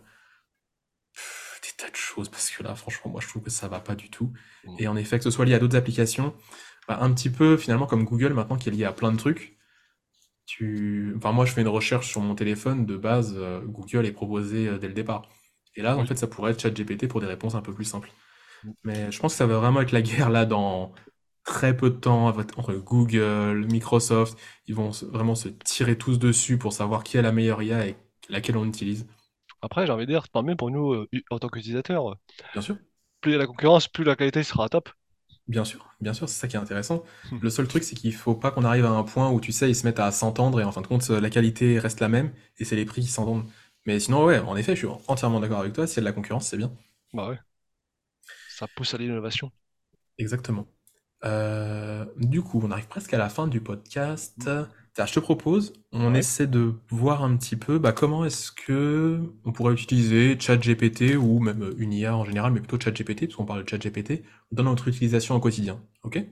[1.14, 3.80] pff, des tas de choses, parce que là, franchement, moi, je trouve que ça va
[3.80, 4.32] pas du tout.
[4.64, 4.76] Mm.
[4.78, 6.34] Et en effet, que ce soit lié à d'autres applications,
[6.88, 9.56] bah, un petit peu finalement comme Google maintenant qui est lié à plein de trucs.
[10.46, 11.12] Tu...
[11.16, 14.78] Enfin, moi, je fais une recherche sur mon téléphone, de base, euh, Google est proposé
[14.78, 15.28] dès le départ.
[15.76, 18.10] Et là, en fait, ça pourrait être ChatGPT pour des réponses un peu plus simples.
[18.84, 20.92] Mais je pense que ça va vraiment être la guerre là dans
[21.44, 24.38] très peu de temps entre Google, Microsoft.
[24.66, 27.96] Ils vont vraiment se tirer tous dessus pour savoir qui a la meilleure IA et
[28.28, 29.06] laquelle on utilise.
[29.62, 32.16] Après, j'ai envie de dire, tant mieux pour nous, euh, en tant qu'utilisateurs.
[32.52, 32.76] Bien sûr,
[33.22, 34.90] Plus il y a la concurrence, plus la qualité sera top.
[35.48, 37.02] bien sûr, bien sûr, c'est ça qui est intéressant.
[37.30, 37.40] Hmm.
[37.40, 39.68] Le seul truc, c'est qu'il faut pas qu'on arrive à un point où tu sais,
[39.70, 42.32] ils se mettent à s'entendre et en fin de compte, la qualité reste la même
[42.58, 43.44] et c'est les prix qui s'entendent.
[43.86, 45.86] Mais sinon, ouais, en effet, je suis entièrement d'accord avec toi.
[45.86, 46.72] S'il y a de la concurrence, c'est bien.
[47.12, 47.38] Bah ouais.
[48.60, 49.50] Ça pousse à l'innovation.
[50.18, 50.66] Exactement.
[51.24, 54.50] Euh, du coup, on arrive presque à la fin du podcast.
[54.98, 56.14] Je te propose, on Ouais.
[56.14, 61.40] essaie de voir un petit peu bah, comment est-ce que on pourrait utiliser ChatGPT ou
[61.40, 64.88] même une IA en général, mais plutôt ChatGPT, parce qu'on parle de ChatGPT, dans notre
[64.88, 65.80] utilisation au quotidien.
[66.04, 66.22] Ok?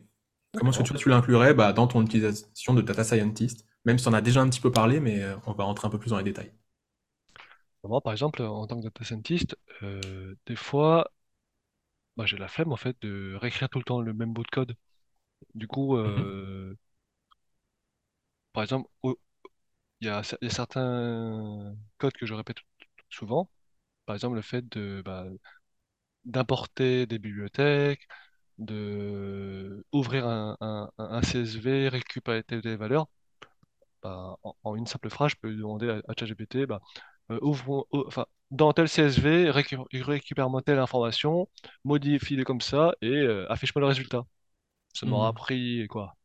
[0.57, 3.67] Comment est-ce que toi tu l'inclurais bah, dans ton utilisation de data scientist?
[3.87, 5.91] Même si on a déjà un petit peu parlé, mais euh, on va rentrer un
[5.91, 6.53] peu plus dans les détails.
[7.85, 11.11] Moi, par exemple, en tant que data scientist, euh, des fois,
[12.18, 14.48] bah, j'ai la flemme en fait de réécrire tout le temps le même bout de
[14.50, 14.76] code.
[15.54, 16.28] Du coup, Mhm.
[16.37, 16.76] euh,
[18.52, 19.18] par exemple, au-
[20.00, 22.59] il y a, cer- il y a certains codes que je répète
[23.11, 23.50] souvent.
[24.07, 25.26] Par exemple, le fait de, bah,
[26.24, 28.09] d'importer des bibliothèques,
[28.59, 33.09] de ouvrir un, un, un- un CSV, récupérer telle ou telle valeur.
[34.02, 36.81] Bah, en, en une simple phrase, je peux demander à, à ChatGPT, bah,
[37.31, 41.49] euh, ouvre, ou- enfin, dans tel CSV, récu- récupère-moi telle information,
[41.85, 44.25] modifie-le comme ça et euh, affiche-moi le résultat.
[44.95, 45.35] Ça m'aura Mhm.
[45.35, 46.17] pris quoi?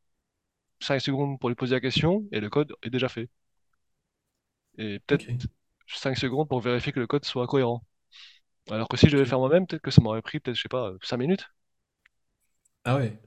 [0.81, 3.29] 5 secondes pour lui poser la question et le code est déjà fait.
[4.77, 5.43] Et peut-être Ok,
[5.87, 7.83] 5 secondes pour vérifier que le code soit cohérent.
[8.71, 9.29] Alors que si je devais le ok.
[9.29, 11.47] faire moi-même, peut-être que ça m'aurait pris, peut-être, je sais pas, 5 minutes.
[12.83, 13.19] Ah ouais.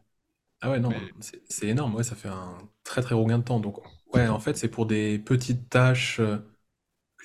[0.62, 3.38] Ah ouais, non, Mais c'est c'est énorme, ouais, ça fait un très très gros gain
[3.38, 3.60] de temps.
[3.60, 3.78] Donc,
[4.14, 6.38] ouais, en fait, c'est pour des petites tâches euh,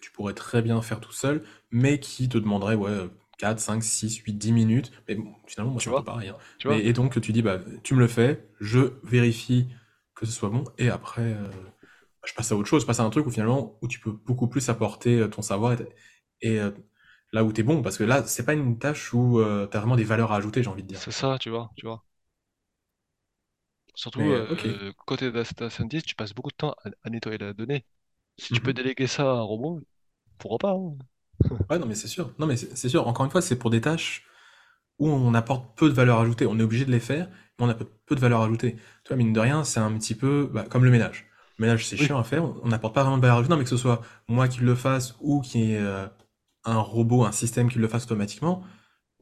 [0.02, 3.10] que tu pourrais très bien faire tout seul, mais qui te demanderaient, ouais, euh,
[3.40, 4.92] 4, 5, 6, 8, 10 minutes.
[5.08, 6.38] Mais bon, finalement, moi, tu c'est vois, pareil, hein.
[6.58, 9.70] tu Mais, vois, et donc, tu dis, bah, tu me le fais, je vérifie
[10.16, 13.00] que ce soit bon, et après, euh, bah, je passe à autre chose, je passe
[13.00, 15.88] à un truc où finalement, où tu peux beaucoup plus apporter euh, ton savoir et,
[16.42, 16.72] et, euh,
[17.34, 19.96] là où t'es bon, parce que là, c'est pas une tâche où euh, t'as vraiment
[19.96, 21.04] des valeurs à ajouter, j'ai envie de dire.
[21.04, 22.06] c'est ça, tu vois, tu vois.
[23.96, 27.86] Surtout Mais, côté data scientist, tu passes beaucoup de temps à, à nettoyer la donnée.
[28.38, 28.76] Si tu peux Mhm.
[28.76, 29.82] déléguer ça à un robot,
[30.42, 30.98] pourquoi pas, hein.
[31.70, 32.34] Ouais, non, mais c'est sûr.
[32.40, 33.08] Non, mais c'est sûr.
[33.08, 34.26] Encore une fois, c'est pour des tâches
[35.00, 36.46] où on apporte peu de valeur ajoutée.
[36.46, 38.78] On est obligé de les faire, mais on a peu, peu de valeur ajoutée.
[39.04, 41.28] Toi, mine de rien, c'est un petit peu bah, comme le ménage.
[41.58, 42.44] Le ménage, c'est Oui, chiant à faire.
[42.64, 43.52] On n'apporte pas vraiment de valeur ajoutée.
[43.52, 46.08] Non, mais que ce soit moi qui le fasse ou qu'il y ait euh,
[46.66, 48.64] un robot, un système qui le fasse automatiquement,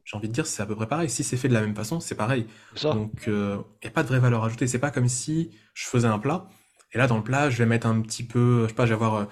[0.04, 1.10] j'ai envie de dire, c'est à peu près pareil.
[1.10, 2.46] Si c'est fait de la même façon, c'est pareil.
[2.74, 2.94] ça.
[2.94, 4.66] Donc, il n'y a pas de vraie valeur ajoutée.
[4.66, 6.48] C'est pas comme si je faisais un plat.
[6.92, 8.90] Et là, dans le plat, je vais mettre un petit peu, je sais pas, je
[8.90, 9.24] vais avoir euh,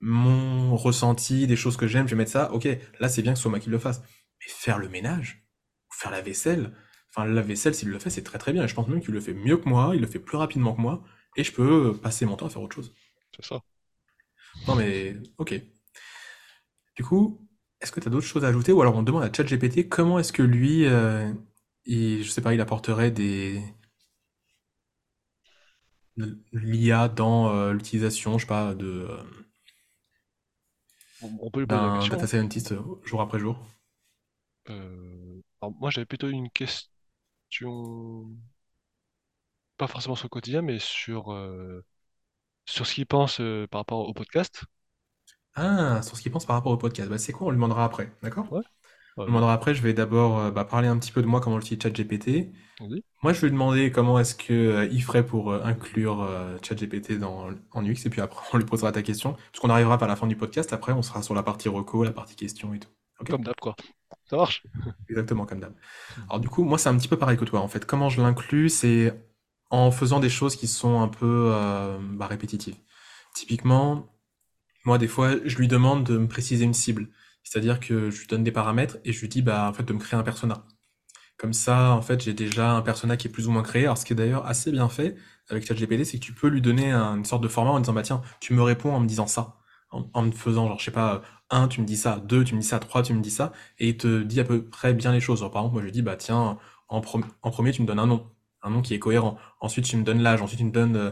[0.00, 2.52] mon ressenti, des choses que j'aime, je vais mettre ça.
[2.52, 2.68] Ok,
[3.00, 4.00] là, c'est bien que ce soit moi qui le fasse.
[4.40, 5.44] Mais faire le ménage,
[5.90, 6.72] faire la vaisselle,
[7.10, 8.64] enfin, la vaisselle, s'il le fait, c'est très très bien.
[8.64, 10.74] Et je pense même qu'il le fait mieux que moi, il le fait plus rapidement
[10.74, 11.02] que moi,
[11.36, 12.94] et je peux passer mon temps à faire autre chose.
[13.36, 13.60] C'est ça.
[14.66, 15.54] Non, mais, ok.
[16.96, 17.46] Du coup,
[17.80, 18.72] est-ce que tu as d'autres choses à ajouter?
[18.72, 21.32] Ou alors on demande à ChatGPT comment est-ce que lui, euh,
[21.84, 23.62] il, je sais pas, il apporterait des,
[26.16, 29.22] de l'IA dans euh, l'utilisation, je sais pas, de, euh,
[31.22, 32.14] On, peut lui poser la question.
[32.14, 33.58] data scientist euh, jour après jour.
[34.70, 38.30] Euh, alors moi, j'avais plutôt une question,
[39.76, 41.84] pas forcément sur le quotidien, mais sur, euh,
[42.66, 44.64] sur ce qu'il pense euh, par rapport au podcast.
[45.54, 47.08] Ah, sur ce qu'il pense par rapport au podcast.
[47.08, 47.46] Bah, c'est quoi?
[47.46, 48.52] On lui demandera après, d'accord?
[48.52, 48.62] Ouais,
[49.16, 51.40] On lui demandera après, je vais d'abord euh, bah, parler un petit peu de moi,
[51.40, 52.52] comment j'utilise ChatGPT.
[53.22, 56.56] Moi, je vais lui demander comment est-ce que euh, il ferait pour euh, inclure euh,
[56.62, 60.04] ChatGPT dans, en UX, et puis après, on lui posera ta question, puisqu'on arrivera pas
[60.04, 62.74] à la fin du podcast, après, on sera sur la partie reco, la partie questions
[62.74, 62.90] et tout.
[63.20, 63.30] Ok?
[63.30, 63.74] Comme d'hab, quoi.
[64.28, 64.62] Ça marche?
[65.08, 65.74] Exactement, comme d'hab.
[66.28, 67.86] Alors du coup, moi, c'est un petit peu pareil que toi, en fait.
[67.86, 69.14] Comment je l'inclus, c'est
[69.70, 72.76] en faisant des choses qui sont un peu euh, bah, répétitives.
[73.34, 74.06] Typiquement,
[74.84, 77.08] moi, des fois, je lui demande de me préciser une cible.
[77.42, 79.92] C'est-à-dire que je lui donne des paramètres et je lui dis, bah, en fait, de
[79.92, 80.64] me créer un persona.
[81.36, 83.84] Comme ça, en fait, j'ai déjà un persona qui est plus ou moins créé.
[83.84, 85.16] Alors, ce qui est d'ailleurs assez bien fait
[85.50, 87.92] avec ChatGPT, c'est que tu peux lui donner un- une sorte de format en disant,
[87.92, 89.56] bah tiens, tu me réponds en me disant ça.
[89.90, 92.54] En, en me faisant, genre, je sais pas, 1, tu me dis ça, 2, tu
[92.54, 94.94] me dis ça, 3, tu me dis ça, et il te dit à peu près
[94.94, 95.40] bien les choses.
[95.40, 96.58] Genre, par exemple, moi je lui dis, bah tiens,
[96.88, 97.00] en,
[97.42, 98.26] en premier, tu me donnes un nom,
[98.62, 99.38] un nom qui est cohérent.
[99.60, 101.10] Ensuite, tu me donnes l'âge, ensuite, tu me donnes euh,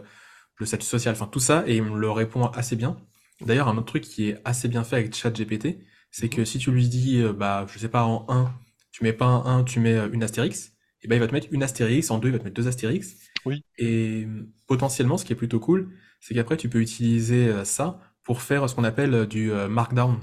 [0.57, 2.97] le statut social, enfin tout ça, et il me le répond assez bien.
[3.41, 5.79] D'ailleurs, un autre truc qui est assez bien fait avec ChatGPT,
[6.11, 8.53] c'est que si tu lui dis, euh, bah, je sais pas, en 1,
[8.95, 10.73] tu mets pas un 1, tu mets euh, une astérix,
[11.03, 12.69] et ben il va te mettre une astérix, en 2, il va te mettre deux
[12.69, 13.17] astérix.
[13.45, 13.65] Oui.
[13.77, 14.29] Et
[14.69, 15.91] potentiellement, ce qui est plutôt cool,
[16.21, 20.21] c'est qu'après, tu peux utiliser ça pour faire ce qu'on appelle du markdown.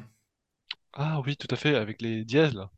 [0.93, 2.71] Ah oui, tout à fait, avec les dièses là.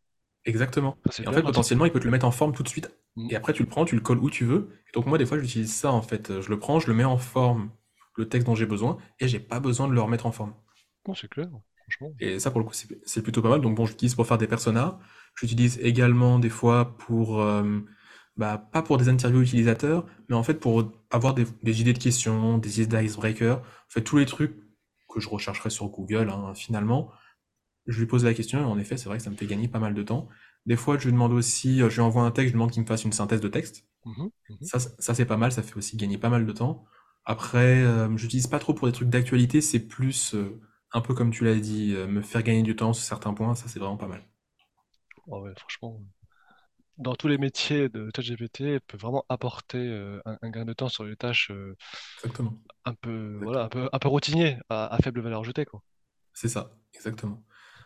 [0.45, 0.97] Exactement.
[1.19, 2.91] Et en fait, potentiellement, il peut te le mettre en forme tout de suite.
[3.15, 3.27] Mm.
[3.29, 4.69] Et après, tu le prends, tu le colles où tu veux.
[4.87, 6.41] Et donc, moi, des fois, j'utilise ça, en fait.
[6.41, 7.71] Je le prends, je le mets en forme,
[8.17, 10.53] le texte dont j'ai besoin, et j'ai pas besoin de le remettre en forme.
[11.07, 12.13] Non, c'est clair, franchement.
[12.19, 13.61] Et ça, pour le coup, c'est c'est plutôt pas mal.
[13.61, 14.99] Donc, bon, j'utilise pour faire des personas.
[15.35, 17.41] J'utilise également, des fois, pour...
[17.41, 17.79] euh,
[18.37, 21.99] bah, pas pour des interviews utilisateurs, mais en fait, pour avoir des, des idées de
[21.99, 23.59] questions, des idées d'icebreaker.
[23.59, 24.55] En fait, tous les trucs
[25.13, 27.11] que je rechercherais sur Google, hein, finalement.
[27.87, 29.67] Je lui pose la question, et en effet, c'est vrai que ça me fait gagner
[29.67, 30.29] pas mal de temps.
[30.65, 32.71] Des fois, je lui demande aussi, euh, je lui envoie un texte, je lui demande
[32.71, 33.85] qu'il me fasse une synthèse de texte.
[34.05, 34.57] Mhm, mhm.
[34.61, 36.85] Ça, ça c'est pas mal, ça fait aussi gagner pas mal de temps.
[37.25, 40.61] Après, euh, j'utilise pas trop pour des trucs d'actualité, c'est plus, euh,
[40.93, 43.55] un peu comme tu l'as dit, euh, me faire gagner du temps sur certains points,
[43.55, 44.23] ça c'est vraiment pas mal.
[45.31, 46.01] Ah ouais, franchement.
[46.97, 50.89] Dans tous les métiers de ChatGPT, peut vraiment apporter euh, un, un gain de temps
[50.89, 51.75] sur les tâches euh,
[52.17, 52.59] Exactement.
[52.85, 53.69] un peu, voilà, un Exactement.
[53.69, 55.81] peu, un peu routinier, à, à faible valeur ajoutée, quoi.
[56.33, 57.43] C'est ça, exactement.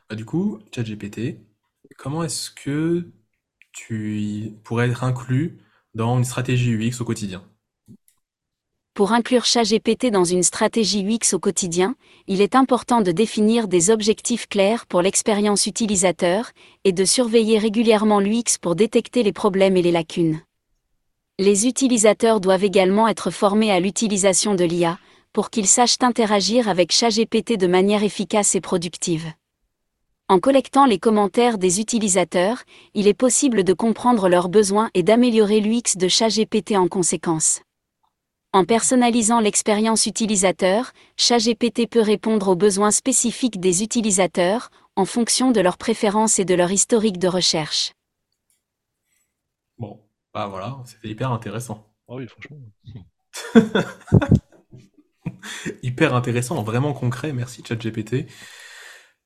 [0.10, 1.40] Bah, du coup, ChatGPT,
[1.98, 3.12] comment est-ce que
[3.74, 5.60] tu pourrais être inclus
[5.96, 7.44] dans une stratégie UX au quotidien?
[8.98, 11.94] Pour inclure ChatGPT dans une stratégie UX au quotidien,
[12.26, 16.50] il est important de définir des objectifs clairs pour l'expérience utilisateur
[16.84, 20.42] et de surveiller régulièrement l'UX pour détecter les problèmes et les lacunes.
[21.38, 24.98] Les utilisateurs doivent également être formés à l'utilisation de l'IA
[25.32, 29.32] pour qu'ils sachent interagir avec ChatGPT de manière efficace et productive.
[30.28, 32.64] En collectant les commentaires des utilisateurs,
[32.96, 37.62] il est possible de comprendre leurs besoins et d'améliorer l'UX de ChatGPT en conséquence.
[38.58, 45.62] En personnalisant l'expérience utilisateur, ChatGPT peut répondre aux besoins spécifiques des utilisateurs, en fonction de
[45.62, 47.94] leurs préférences et de leur historique de recherche.
[49.78, 50.02] Bon,
[50.34, 51.94] bah voilà, c'était hyper intéressant.
[52.10, 52.58] Ah oui, franchement.
[55.84, 58.26] Hyper intéressant, vraiment concret, merci ChatGPT.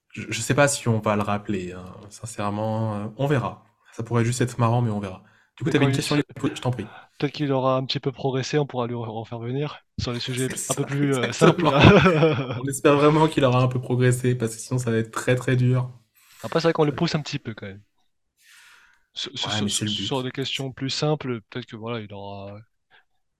[0.09, 3.63] Je, je sais pas si on va le rappeler, hein, sincèrement, euh, on verra.
[3.93, 5.23] Ça pourrait juste être marrant, mais on verra.
[5.55, 6.85] Du coup, t'avais quand une question, je t'en prie.
[7.21, 10.19] Peut-être qu'il aura un petit peu progressé, on pourra lui re- refaire venir sur les
[10.19, 11.65] sujets un peu plus euh, simples.
[11.65, 15.35] On espère vraiment qu'il aura un peu progressé, parce que sinon ça va être très
[15.35, 15.91] très dur.
[16.43, 17.81] Après, c'est vrai qu'on le pousse un petit peu quand même.
[19.13, 22.57] Sur, Ouais, le des questions plus simples, peut-être que voilà, il aura,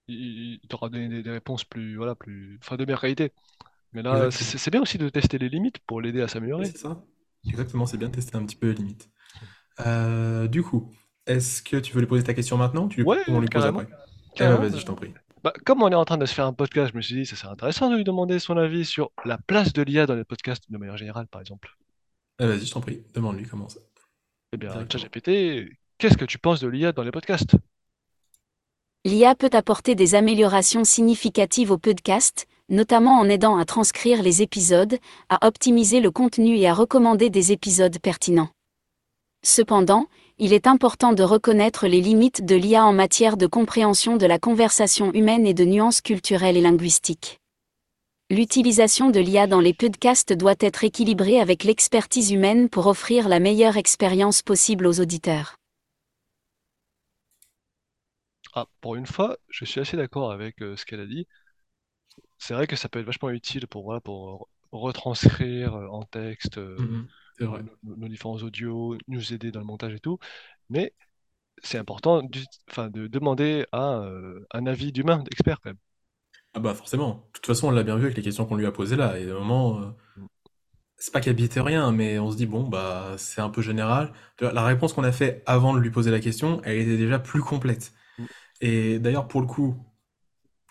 [0.08, 3.32] il, il t'aura donné des, des réponses plus, voilà, plus, enfin, de meilleure qualité.
[3.92, 6.72] Mais là, c'est bien aussi de tester les limites pour l'aider à s'améliorer.
[6.72, 7.04] c'est ça.
[7.46, 9.10] Exactement, c'est bien de tester un petit peu les limites.
[9.80, 10.92] Euh, du coup,
[11.32, 13.48] est-ce que tu veux lui poser ta question maintenant ou tu, Ouais, ou on lui
[13.48, 13.94] pose carrément, après?
[14.36, 15.12] Eh ben, vas-y, je t'en prie.
[15.42, 17.26] Bah, comme on est en train de se faire un podcast, je me suis dit,
[17.26, 20.24] ça serait intéressant de lui demander son avis sur la place de l'IA dans les
[20.24, 21.76] podcasts de manière générale, par exemple.
[22.38, 23.02] Eh, vas-y, je t'en prie.
[23.14, 23.80] Demande-lui comment ça.
[24.52, 24.70] Eh bien.
[24.88, 27.56] ChatGPT, qu'est-ce que tu penses de l'IA dans les podcasts?
[29.04, 34.98] L'IA peut apporter des améliorations significatives au podcast, notamment en aidant à transcrire les épisodes,
[35.28, 38.50] à optimiser le contenu et à recommander des épisodes pertinents.
[39.42, 40.06] Cependant,
[40.42, 44.38] il est important de reconnaître les limites de l'IA en matière de compréhension de la
[44.38, 47.38] conversation humaine et de nuances culturelles et linguistiques.
[48.28, 53.38] L'utilisation de l'IA dans les podcasts doit être équilibrée avec l'expertise humaine pour offrir la
[53.40, 55.54] meilleure expérience possible aux auditeurs.
[58.54, 61.26] Ah, pour une fois, je suis assez d'accord avec euh, ce qu'elle a dit.
[62.38, 66.02] C'est vrai que ça peut être vachement utile pour, voilà, pour re- retranscrire euh, en
[66.04, 70.18] texte euh, Mhm, c'est nos, différents audios, nous aider dans le montage et tout.
[70.70, 70.92] Mais
[71.62, 75.78] c'est important de demander à, euh, un avis d'humain, d'expert quand même.
[76.54, 77.26] Ah bah forcément.
[77.28, 79.18] De toute façon, on l'a bien vu avec les questions qu'on lui a posées là.
[79.18, 79.90] Et au moment, euh,
[80.96, 84.12] c'est pas qu'elle bite rien, mais on se dit, bon, bah c'est un peu général.
[84.40, 87.40] La réponse qu'on a fait avant de lui poser la question, elle était déjà plus
[87.40, 87.92] complète.
[88.18, 88.24] Mm.
[88.60, 89.76] Et d'ailleurs, pour le coup,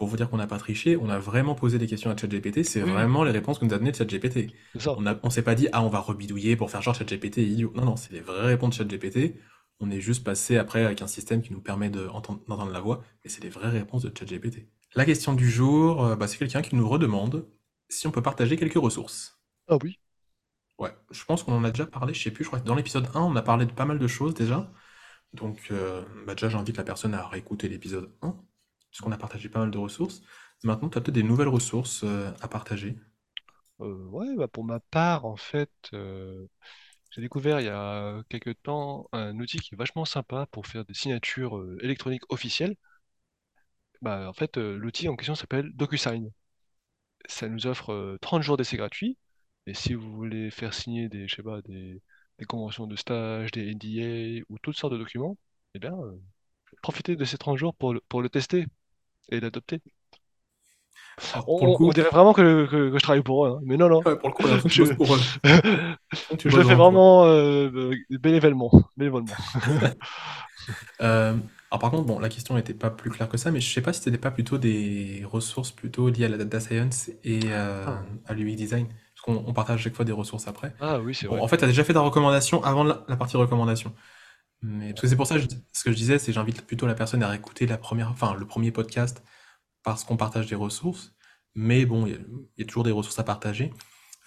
[0.01, 2.63] pour vous dire qu'on n'a pas triché, on a vraiment posé des questions à ChatGPT,
[2.63, 4.51] c'est Oui, vraiment les réponses que nous a données ChatGPT.
[4.95, 7.71] On on s'est pas dit, ah, on va rebidouiller pour faire genre ChatGPT est idiot.
[7.75, 9.35] Non, non, c'est les vraies réponses de ChatGPT.
[9.79, 12.79] On est juste passé après avec un système qui nous permet de entendre- d'entendre la
[12.81, 14.67] voix, mais c'est les vraies réponses de ChatGPT.
[14.95, 17.45] La question du jour, euh, bah, c'est quelqu'un qui nous redemande
[17.89, 19.37] si on peut partager quelques ressources.
[19.67, 19.99] Ah oui.
[20.79, 22.75] Ouais, je pense qu'on en a déjà parlé, je sais plus, je crois que dans
[22.75, 24.71] l'épisode 1, on a parlé de pas mal de choses déjà.
[25.33, 28.37] Donc, euh, bah déjà, j'invite la personne à réécouter l'épisode 1,
[28.91, 30.21] puisqu'on a partagé pas mal de ressources.
[30.63, 32.95] Maintenant, tu as peut-être des nouvelles ressources euh, à partager.
[33.79, 36.45] Euh, ouais, bah pour ma part, en fait, euh,
[37.11, 40.85] j'ai découvert il y a quelques temps un outil qui est vachement sympa pour faire
[40.85, 42.75] des signatures électroniques officielles.
[44.01, 46.31] Bah, en fait, l'outil en question s'appelle DocuSign.
[47.27, 49.17] Ça nous offre euh, 30 jours d'essai gratuit.
[49.67, 52.01] Et si vous voulez faire signer des, je sais pas, des,
[52.47, 55.37] conventions de stage, des NDA ou toutes sortes de documents,
[55.75, 55.93] eh bien,
[56.81, 58.65] profitez de ces 30 jours pour le tester
[59.29, 59.81] et l'adopter.
[61.33, 63.59] Alors, pour le On, on dirait vraiment que, que- que je travaille pour eux, hein.
[63.63, 64.05] Mais non, non.
[64.05, 65.25] ouais, pour le coup, là, Je, pour eux.
[66.37, 68.71] Tu je le fais vraiment euh, bénévolement.
[68.97, 69.35] bénévolement.
[71.01, 71.33] Euh,
[71.71, 73.81] alors par contre, bon, la question n'était pas plus claire que ça, mais je sais
[73.81, 77.85] pas si c'était pas plutôt des ressources plutôt liées à la data science et euh,
[77.85, 80.73] Ah, à l'UX design, parce qu'on on partage chaque fois des ressources après.
[80.79, 81.43] Ah oui, c'est Bon, vrai.
[81.43, 83.93] en fait, tu as déjà fait ta recommandation avant la, la partie recommandation.
[84.61, 86.93] Mais parce que c'est pour ça, je- ce que je disais, c'est j'invite plutôt la
[86.95, 89.23] personne à réécouter la première, enfin, le premier podcast
[89.83, 91.13] parce qu'on partage des ressources.
[91.55, 92.19] Mais bon, il y, a
[92.57, 93.73] il y a toujours des ressources à partager.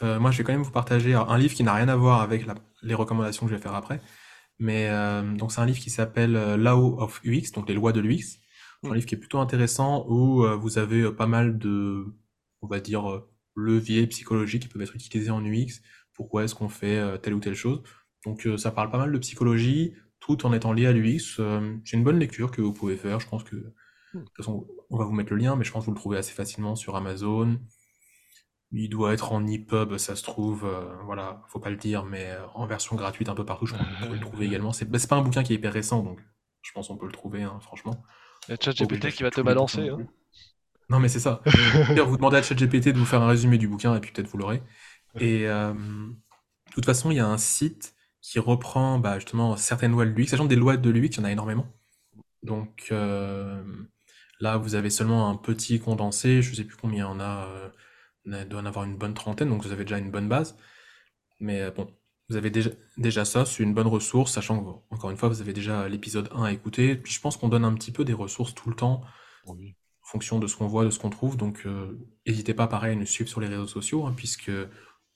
[0.02, 2.20] Euh, moi, je vais quand même vous partager un livre qui n'a rien à voir
[2.22, 4.00] avec la- les recommandations que je vais faire après.
[4.58, 7.92] Mais euh, donc c'est un livre qui s'appelle euh, Law of UX, donc les lois
[7.92, 8.38] de l'UX.
[8.82, 8.94] C'est un Hmm.
[8.94, 12.06] livre qui est plutôt intéressant où euh, vous avez euh, pas mal de,
[12.62, 15.80] on va dire, euh, leviers psychologiques qui peuvent être utilisés en UX.
[16.14, 17.82] Pourquoi est-ce qu'on fait euh, telle ou telle chose?
[18.24, 19.94] Donc euh, ça parle pas mal de psychologie,
[20.24, 21.38] tout en étant lié à l'UX.
[21.40, 23.20] Euh, c'est une bonne lecture que vous pouvez faire.
[23.20, 23.74] Je pense que, de
[24.12, 24.24] Hmm.
[24.26, 26.18] toute façon, on va vous mettre le lien, mais je pense que vous le trouvez
[26.18, 27.60] assez facilement sur Amazon.
[28.72, 32.30] Il doit être en EPUB, ça se trouve, euh, voilà, faut pas le dire, mais
[32.30, 34.72] euh, en version gratuite un peu partout, je pense que vous pouvez le trouver également.
[34.72, 36.20] C'est bah, c'est pas un bouquin qui est hyper récent, donc
[36.62, 38.02] je pense qu'on peut le trouver, hein, franchement.
[38.48, 40.06] Il y a ChatGPT qui va te balancer, non hein.
[40.90, 41.42] Non, mais c'est ça.
[42.06, 44.38] Vous demandez à ChatGPT de vous faire un résumé du bouquin, et puis peut-être vous
[44.38, 44.62] l'aurez.
[45.18, 47.93] Et euh, de toute façon, il y a un site
[48.24, 51.20] qui reprend bah, justement certaines lois de l'UX, sachant des lois de l'UX, il y
[51.20, 51.66] en a énormément.
[52.42, 53.62] Donc euh,
[54.40, 57.46] là, vous avez seulement un petit condensé, je sais plus combien il y en a,
[57.48, 57.68] euh,
[58.24, 60.56] il doit en avoir une bonne trentaine, donc vous avez déjà une bonne base.
[61.38, 61.86] Mais euh, bon,
[62.30, 65.42] vous avez déjà, déjà ça, c'est une bonne ressource, sachant que, encore une fois, vous
[65.42, 66.96] avez déjà l'épisode 1 à écouter.
[66.96, 69.02] Puis je pense qu'on donne un petit peu des ressources tout le temps,
[69.44, 69.76] Oui.
[70.02, 71.36] en fonction de ce qu'on voit, de ce qu'on trouve.
[71.36, 74.50] Donc euh, n'hésitez pas, pareil, à nous suivre sur les réseaux sociaux, hein, puisque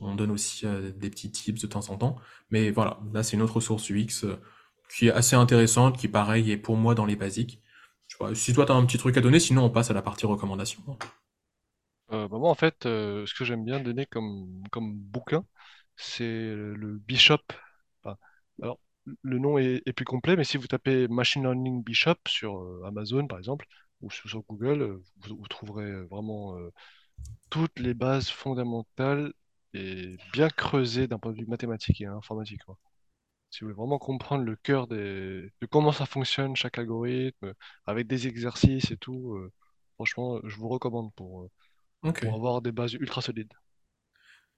[0.00, 2.16] on donne aussi euh, des petits tips de temps en temps.
[2.50, 4.36] Mais voilà, là, c'est une autre ressource UX euh,
[4.90, 7.62] qui est assez intéressante, qui, pareil, est pour moi dans les basiques.
[8.34, 10.24] Si toi, tu as un petit truc à donner, sinon on passe à la partie
[10.24, 10.82] recommandation.
[12.10, 15.44] Euh, bah moi, en fait, ce que j'aime bien donner comme, comme bouquin,
[15.96, 17.42] c'est le Bishop.
[18.02, 18.16] Enfin,
[18.62, 18.80] alors,
[19.22, 23.38] le nom est, plus complet, mais si vous tapez Machine Learning Bishop sur Amazon, par
[23.38, 23.66] exemple,
[24.00, 26.56] ou sur, Google, vous, trouverez vraiment
[27.50, 29.32] toutes les bases fondamentales
[29.74, 32.78] et bien creusées d'un point de vue mathématique et informatique, quoi.
[33.50, 35.50] Si vous voulez vraiment comprendre le cœur des...
[35.60, 37.54] de comment ça fonctionne, chaque algorithme,
[37.86, 39.50] avec des exercices et tout, euh,
[39.94, 41.50] franchement, je vous recommande pour, euh,
[42.02, 42.20] Ok.
[42.20, 43.52] pour avoir des bases ultra solides.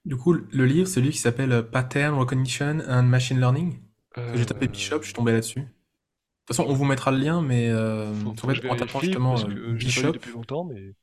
[0.03, 3.79] Du coup, le livre, c'est lui qui s'appelle euh, Pattern Recognition and Machine Learning.
[4.13, 5.61] Parce que j'ai tapé Bishop, je suis tombé là-dessus.
[5.61, 8.61] De toute façon, on vous mettra le lien, mais euh, faut, en faut que je
[8.61, 10.65] fait, en tapant vérifie justement parce euh, que je l'ai pas lu Bishop, depuis longtemps,
[10.65, 10.95] mais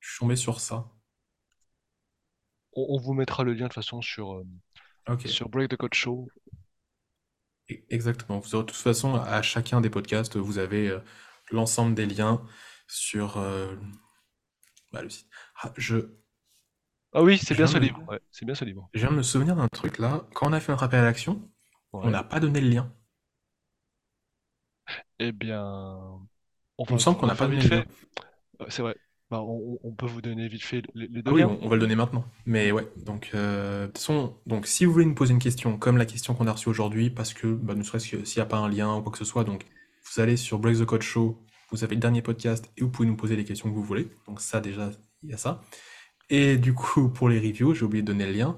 [0.00, 0.88] je suis tombé sur ça.
[2.76, 4.44] On, on vous mettra le lien de toute façon sur, euh,
[5.26, 6.28] sur Break the Code Show.
[7.70, 8.38] E- exactement.
[8.40, 11.00] Vous aurez de toute façon, à chacun des podcasts, vous avez euh,
[11.50, 12.44] l'ensemble des liens
[12.88, 13.76] sur euh,
[14.92, 15.28] bah, le site.
[15.62, 15.98] Ah, je,
[17.12, 18.00] Ah oui, c'est bien ce me, livre.
[18.08, 18.88] Ouais, c'est bien ce livre.
[18.94, 20.26] je viens de me souvenir d'un truc là.
[20.34, 21.48] Quand on a fait notre appel à l'action,
[21.92, 22.92] on n'a pas donné le lien.
[25.18, 25.62] Eh bien,
[26.78, 27.84] on Il me semble on qu'on n'a pas donné le lien.
[28.68, 28.96] C'est vrai.
[29.30, 31.48] Bah, on, peut vous donner vite fait les, les Ah deux oui, liens.
[31.48, 32.24] on, on va le donner maintenant.
[32.44, 33.88] Mais ouais, donc, euh,
[34.46, 37.10] donc si vous voulez nous poser une question, comme la question qu'on a reçue aujourd'hui,
[37.10, 39.18] parce que, bah, ne serait-ce que s'il n'y a pas un lien ou quoi que
[39.18, 39.66] ce soit, donc
[40.04, 43.08] vous allez sur Break the Code Show, vous avez le dernier podcast et vous pouvez
[43.08, 44.08] nous poser les questions que vous voulez.
[44.28, 44.90] Donc ça, déjà,
[45.24, 45.60] il y a ça.
[46.30, 48.56] Et du coup, pour les reviews, j'ai oublié de donner le lien.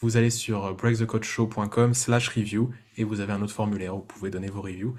[0.00, 4.30] Vous allez sur breakthecodeshow.com slash review et vous avez un autre formulaire où vous pouvez
[4.30, 4.96] donner vos reviews.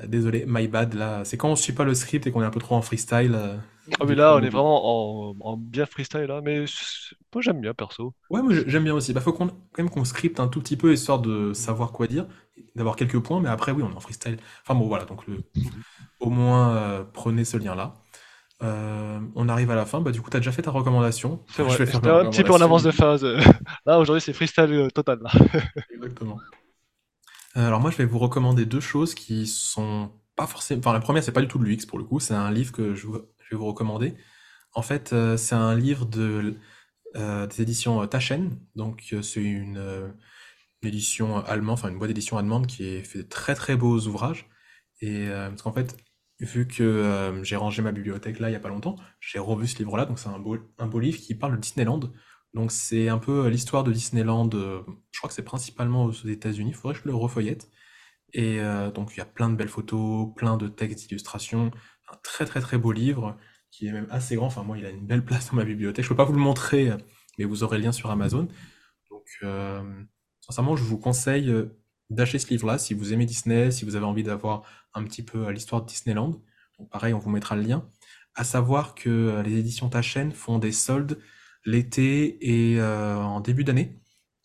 [0.00, 2.46] Euh, désolé, my bad, là, c'est quand on suit pas le script et qu'on est
[2.46, 3.32] un peu trop en freestyle.
[3.36, 3.56] euh,
[4.00, 7.60] Ah mais là, on est vraiment en, en bien freestyle là, mais c'est- moi j'aime
[7.60, 8.14] bien perso.
[8.28, 9.12] Ouais, moi j'aime bien aussi.
[9.12, 12.08] Bah, faut qu'on, quand même qu'on scripte un tout petit peu histoire de savoir quoi
[12.08, 12.26] dire,
[12.74, 14.38] d'avoir quelques points, mais après, oui, on est en freestyle.
[14.62, 15.44] Enfin bon, voilà, donc le,
[16.20, 17.94] au moins euh, prenez ce lien-là.
[18.62, 21.44] Euh, on arrive à la fin, bah du coup, t'as déjà fait ta recommandation.
[21.48, 23.24] C'est Je vrai, vais faire ma un petit peu en avance de phase.
[23.86, 25.30] Là, aujourd'hui, c'est freestyle euh, total là.
[25.90, 26.40] Exactement.
[27.54, 30.80] Alors moi, je vais vous recommander deux choses qui sont pas forcément...
[30.80, 32.72] Enfin, la première, c'est pas du tout de l'UX pour le coup, c'est un livre
[32.72, 34.14] que je, vous- je vais vous recommander.
[34.72, 36.58] En fait, euh, c'est un livre de,
[37.16, 40.12] euh, des éditions euh, Taschen, donc euh, c'est une,
[40.82, 44.48] édition allemande, enfin une boîte d'édition allemande qui fait de très très beaux ouvrages.
[45.00, 45.96] Et parce qu'en fait,
[46.38, 49.78] vu que j'ai rangé ma bibliothèque là il y a pas longtemps, j'ai revu ce
[49.78, 52.00] livre-là, donc c'est un beau, un beau livre qui parle de Disneyland.
[52.54, 56.76] Donc c'est un peu l'histoire de Disneyland, je crois que c'est principalement aux États-Unis, il
[56.76, 57.68] faudrait que je le refeuillette.
[58.32, 58.60] Et
[58.94, 61.72] donc il y a plein de belles photos, plein de textes d'illustration,
[62.08, 63.36] un très très très beau livre
[63.70, 64.46] qui est même assez grand.
[64.46, 66.04] Enfin moi il a une belle place dans ma bibliothèque.
[66.04, 66.90] Je peux pas vous le montrer,
[67.38, 68.48] mais vous aurez le lien sur Amazon.
[69.10, 69.82] Donc euh,
[70.40, 71.52] sincèrement je vous conseille
[72.10, 74.62] d'acheter ce livre-là si vous aimez Disney, si vous avez envie d'avoir
[74.94, 76.40] un petit peu l'histoire de Disneyland.
[76.78, 77.88] Donc pareil on vous mettra le lien.
[78.34, 81.18] À savoir que les éditions Tachen font des soldes
[81.66, 84.00] l'été et euh, en début d'année.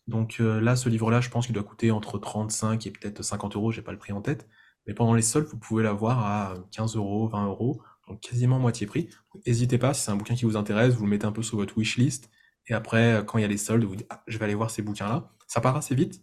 [0.08, 3.56] Donc euh, là, ce livre-là, je pense qu'il doit coûter entre 35 et peut-être 50
[3.56, 4.48] euros, j'ai pas le prix en tête.
[4.86, 8.86] Mais pendant les soldes, vous pouvez l'avoir à 15 euros, 20 euros, donc quasiment moitié
[8.86, 9.08] prix.
[9.46, 11.56] N'hésitez pas, si c'est un bouquin qui vous intéresse, vous le mettez un peu sur
[11.56, 12.30] votre wishlist.
[12.68, 14.54] Et après, euh, quand il y a les soldes, vous dites, ah, je vais aller
[14.54, 15.30] voir ces bouquins-là.
[15.46, 16.22] Ça part assez vite,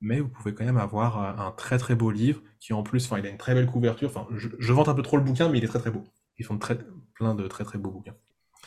[0.00, 3.18] mais vous pouvez quand même avoir un très très beau livre qui en plus, enfin,
[3.18, 4.10] il a une très belle couverture.
[4.10, 6.04] Enfin, je, je vante un peu trop le bouquin, mais il est très très beau.
[6.38, 6.78] Ils font très,
[7.14, 8.14] plein de très très beaux bouquins.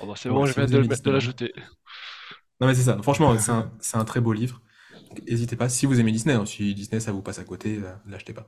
[0.02, 1.54] Oh bah, c'est bon, je vais de, l'ajouter.
[2.60, 2.98] Non, mais c'est ça.
[3.02, 4.62] Franchement, c'est un, très beau livre.
[5.28, 5.70] N'hésitez pas.
[5.70, 8.48] Si vous aimez Disney, hein, si Disney ça vous passe à côté, euh, l'achetez pas.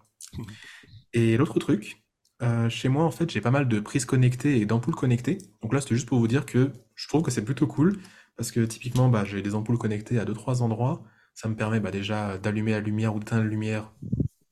[1.14, 2.03] Et l'autre truc,
[2.41, 5.38] euh, chez moi, en fait, j'ai pas mal de prises connectées et d'ampoules connectées.
[5.62, 7.99] Donc là, c'était juste pour vous dire que je trouve que c'est plutôt cool.
[8.38, 11.03] Parce que typiquement, bah, j'ai des ampoules connectées à 2-3 endroits.
[11.34, 13.91] Ça me permet bah, déjà d'allumer la lumière ou d'éteindre la lumière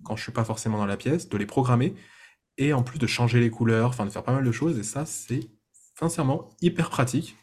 [0.03, 1.95] quand je suis pas forcément dans la pièce, de les programmer.
[2.57, 4.77] Et en plus de changer les couleurs, enfin de faire pas mal de choses.
[4.77, 5.49] Et ça, c'est
[5.97, 7.35] sincèrement hyper pratique.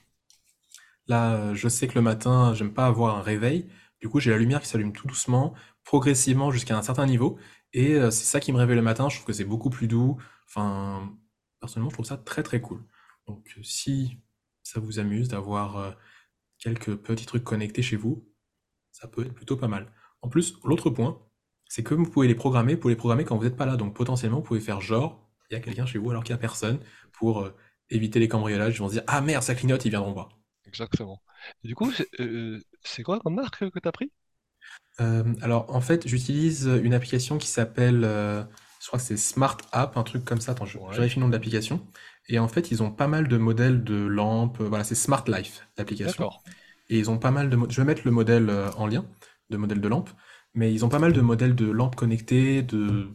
[1.08, 3.66] Là, je sais que le matin, j'aime pas avoir un réveil.
[4.00, 7.38] Du coup, j'ai la lumière qui s'allume tout doucement, progressivement jusqu'à un certain niveau.
[7.72, 9.08] Et euh, c'est ça qui me réveille le matin.
[9.08, 10.18] Je trouve que c'est beaucoup plus doux.
[10.48, 11.16] Enfin,
[11.60, 12.84] personnellement, je trouve ça très très cool.
[13.26, 14.18] Donc, euh, si
[14.62, 15.96] ça vous amuse d'avoir
[16.58, 18.28] quelques petits trucs connectés chez vous,
[18.90, 19.92] ça peut être plutôt pas mal.
[20.22, 21.22] En plus, l'autre point,
[21.68, 23.76] c'est que vous pouvez les programmer, vous pouvez les programmer quand vous n'êtes pas là.
[23.76, 26.38] Donc, potentiellement, vous pouvez faire genre, il y a quelqu'un chez vous alors qu'il n'y
[26.38, 26.80] a personne
[27.12, 27.48] pour
[27.90, 30.28] éviter les cambriolages, ils vont se dire Ah merde, ça clignote, ils viendront voir.
[30.64, 31.20] Exactement.
[31.64, 32.60] Du coup, c'est euh,
[33.04, 34.12] quoi comme marque que tu as pris?
[35.00, 38.42] Euh, alors, en fait, j'utilise une application qui s'appelle, euh,
[38.80, 40.52] je crois que c'est Smart App, un truc comme ça.
[40.52, 41.86] Attends, je vérifie le nom de l'application.
[42.28, 44.60] Et en fait, ils ont pas mal de modèles de lampes.
[44.60, 46.24] Voilà, c'est Smart Life, l'application.
[46.24, 46.42] D'accord.
[46.88, 47.58] Et ils ont pas mal de.
[47.68, 49.04] Je vais mettre le modèle en lien,
[49.50, 50.10] de modèle de lampe.
[50.54, 53.10] Mais ils ont pas mal de modèles de lampes connectées, de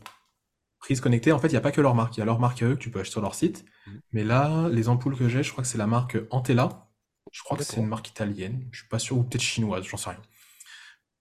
[0.82, 2.18] prises connectées, en fait, il n'y a pas que leur marque.
[2.18, 3.66] Il y a leur marque à eux que tu peux acheter sur leur site.
[3.86, 3.92] Mmh.
[4.12, 6.88] Mais là, les ampoules que j'ai, je crois que c'est la marque Antella.
[7.32, 8.68] Je crois que c'est une marque italienne.
[8.72, 10.22] Je suis pas sûr, ou peut-être chinoise, j'en sais rien.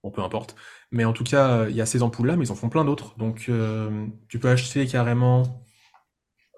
[0.03, 0.57] Bon, peu importe.
[0.91, 3.17] Mais en tout cas, il y a ces ampoules-là, mais ils en font plein d'autres.
[3.19, 5.65] Donc, euh, tu peux acheter carrément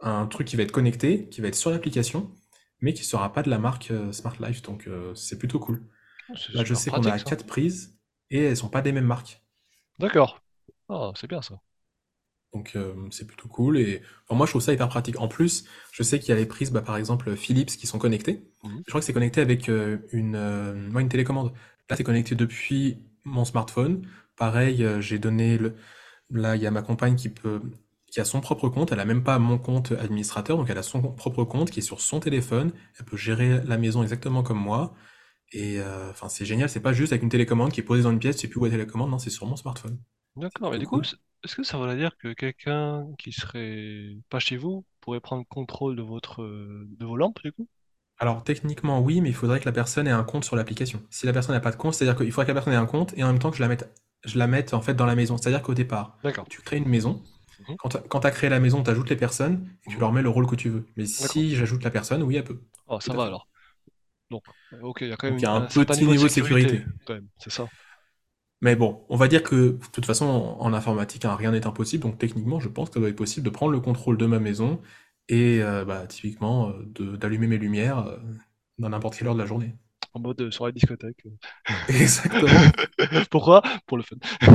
[0.01, 2.31] un truc qui va être connecté, qui va être sur l'application,
[2.81, 4.63] mais qui sera pas de la marque euh, Smart Life.
[4.63, 5.83] Donc, euh, c'est plutôt cool.
[6.29, 7.99] Oh, là, je sais qu'on a quatre prises
[8.31, 9.43] et elles sont pas des mêmes marques.
[9.99, 10.41] D'accord.
[10.89, 11.61] Oh, c'est bien ça.
[12.53, 15.19] Donc euh, c'est plutôt cool et moi je trouve ça hyper pratique.
[15.19, 17.99] En plus, je sais qu'il y a les prises, bah, par exemple Philips qui sont
[17.99, 18.45] connectées.
[18.63, 18.79] Mmh.
[18.87, 21.53] Je crois que c'est connecté avec euh, une, euh, moi, une télécommande.
[21.89, 24.07] Là c'est connecté depuis mon smartphone.
[24.37, 25.77] Pareil, j'ai donné le,
[26.31, 27.61] là il y a ma compagne qui peut,
[28.11, 28.93] qui a son propre compte.
[28.93, 31.83] Elle a même pas mon compte administrateur, donc elle a son propre compte qui est
[31.83, 32.73] sur son téléphone.
[32.99, 34.95] Elle peut gérer la maison exactement comme moi.
[35.53, 35.81] Et
[36.11, 36.69] enfin c'est génial.
[36.69, 38.59] C'est pas juste avec une télécommande qui est posée dans une pièce, tu sais plus
[38.61, 39.11] où est la télécommande.
[39.11, 39.99] Non, c'est sur mon smartphone.
[40.37, 41.03] D'accord, mais du coup,
[41.45, 45.97] est-ce que ça veut dire que quelqu'un qui serait pas chez vous pourrait prendre contrôle
[45.97, 47.69] de votre de vos lampes du coup?
[48.19, 51.03] Alors techniquement oui, mais il faudrait que la personne ait un compte sur l'application.
[51.11, 52.87] Si la personne n'a pas de compte, c'est-à-dire qu'il faudrait que la personne ait un
[52.87, 53.93] compte et en même temps que je la mette,
[54.25, 55.37] je la mette en fait dans la maison.
[55.37, 56.19] C'est-à-dire qu'au départ,
[56.49, 57.23] tu crées une maison.
[57.69, 57.77] Mhm.
[58.09, 60.01] Quand tu as créé la maison, tu ajoutes les personnes et tu mhm.
[60.01, 60.87] leur mets le rôle que tu veux.
[60.97, 62.61] Mais si j'ajoute la personne, oui, elle peut.
[62.87, 63.49] Oh, ça va alors.
[64.31, 64.45] Donc,
[64.81, 66.85] ok, il y a quand même il y a un, petit niveau de sécurité.
[67.05, 67.67] quand même, c'est ça.
[68.63, 72.05] Mais bon, on va dire que de toute façon, en, informatique, hein, rien n'est impossible.
[72.05, 74.39] Donc techniquement, je pense que ça doit être possible de prendre le contrôle de ma
[74.39, 74.81] maison
[75.29, 78.17] et euh, bah, typiquement euh, d'allumer mes lumières euh,
[78.79, 79.75] dans n'importe quelle heure de la journée.
[80.15, 81.25] En mode soirée discothèque.
[81.89, 82.71] Exactement.
[83.31, 83.63] Pourquoi?
[83.87, 84.17] Pour le fun.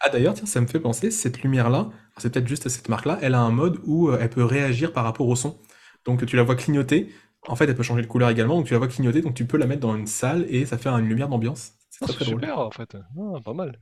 [0.00, 3.34] ah d'ailleurs, tiens, ça me fait penser, cette lumière-là, c'est peut-être juste cette marque-là, elle
[3.34, 5.58] a un mode où elle peut réagir par rapport au son.
[6.04, 7.12] Donc tu la vois clignoter,
[7.48, 9.46] en fait elle peut changer de couleur également, donc tu la vois clignoter, donc tu
[9.46, 11.77] peux la mettre dans une salle et ça fait une lumière d'ambiance.
[12.06, 12.96] C'est super en fait.
[12.96, 13.80] Ah, pas mal.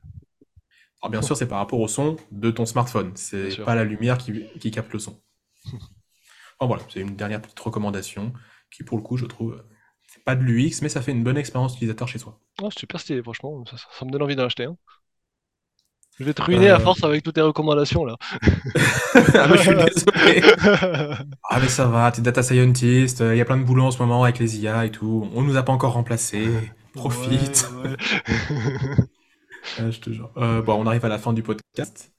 [1.01, 3.11] Alors bien sûr, c'est par rapport au son de ton smartphone.
[3.15, 5.21] C'est pas la lumière qui, capte le son.
[6.59, 8.33] voilà, c'est une dernière petite recommandation
[8.71, 9.63] qui, pour le coup, je trouve,
[10.07, 12.39] c'est pas de l'UX, mais ça fait une bonne expérience utilisateur chez soi.
[12.61, 13.63] Oh, super stylé, franchement.
[13.91, 14.75] Ça, me donne envie d'en acheter un.
[16.19, 16.79] Je vais te ruiner à euh.
[16.79, 18.15] force avec toutes tes recommandations là.
[18.41, 20.41] ah, mais je suis désolé.
[21.43, 23.99] ah, mais ça va, t'es data scientist, il y a plein de boulot en ce
[23.99, 25.29] moment avec les IA et tout.
[25.35, 26.49] On nous a pas encore remplacés.
[26.97, 27.65] Profite.
[29.77, 30.31] je te jure.
[30.37, 32.11] Euh, bon, on arrive à la fin du podcast.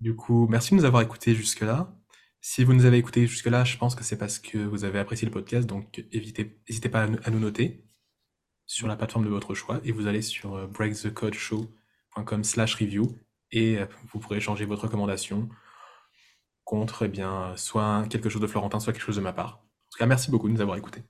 [0.00, 1.94] Du coup, merci de nous avoir écoutés jusque-là.
[2.40, 5.26] Si vous nous avez écoutés jusque-là, je pense que c'est parce que vous avez apprécié
[5.26, 7.84] le podcast, donc n'hésitez pas à nous noter.
[8.66, 13.18] sur la plateforme de votre choix et vous allez sur euh, breakthecodeshow.com slash review
[13.50, 15.48] et euh, vous pourrez changer votre recommandation
[16.64, 19.62] contre eh bien, soit quelque chose de Florentin, soit quelque chose de ma part.
[19.62, 21.02] En tout cas, merci beaucoup de nous avoir écoutés.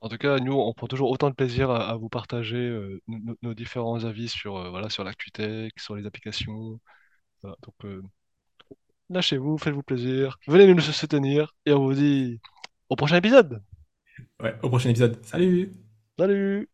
[0.00, 3.00] En tout cas, nous, on prend toujours autant de plaisir à, à vous partager euh,
[3.08, 6.80] nos, nos différents avis sur, euh, voilà, sur l'ActuTech, sur les applications.
[7.42, 8.02] Voilà, donc, euh,
[9.08, 12.40] lâchez-vous, faites-vous plaisir, venez nous soutenir et on vous dit
[12.88, 13.62] au prochain épisode.
[14.40, 15.24] Ouais, au prochain épisode.
[15.24, 15.74] Salut
[16.18, 16.68] Salut!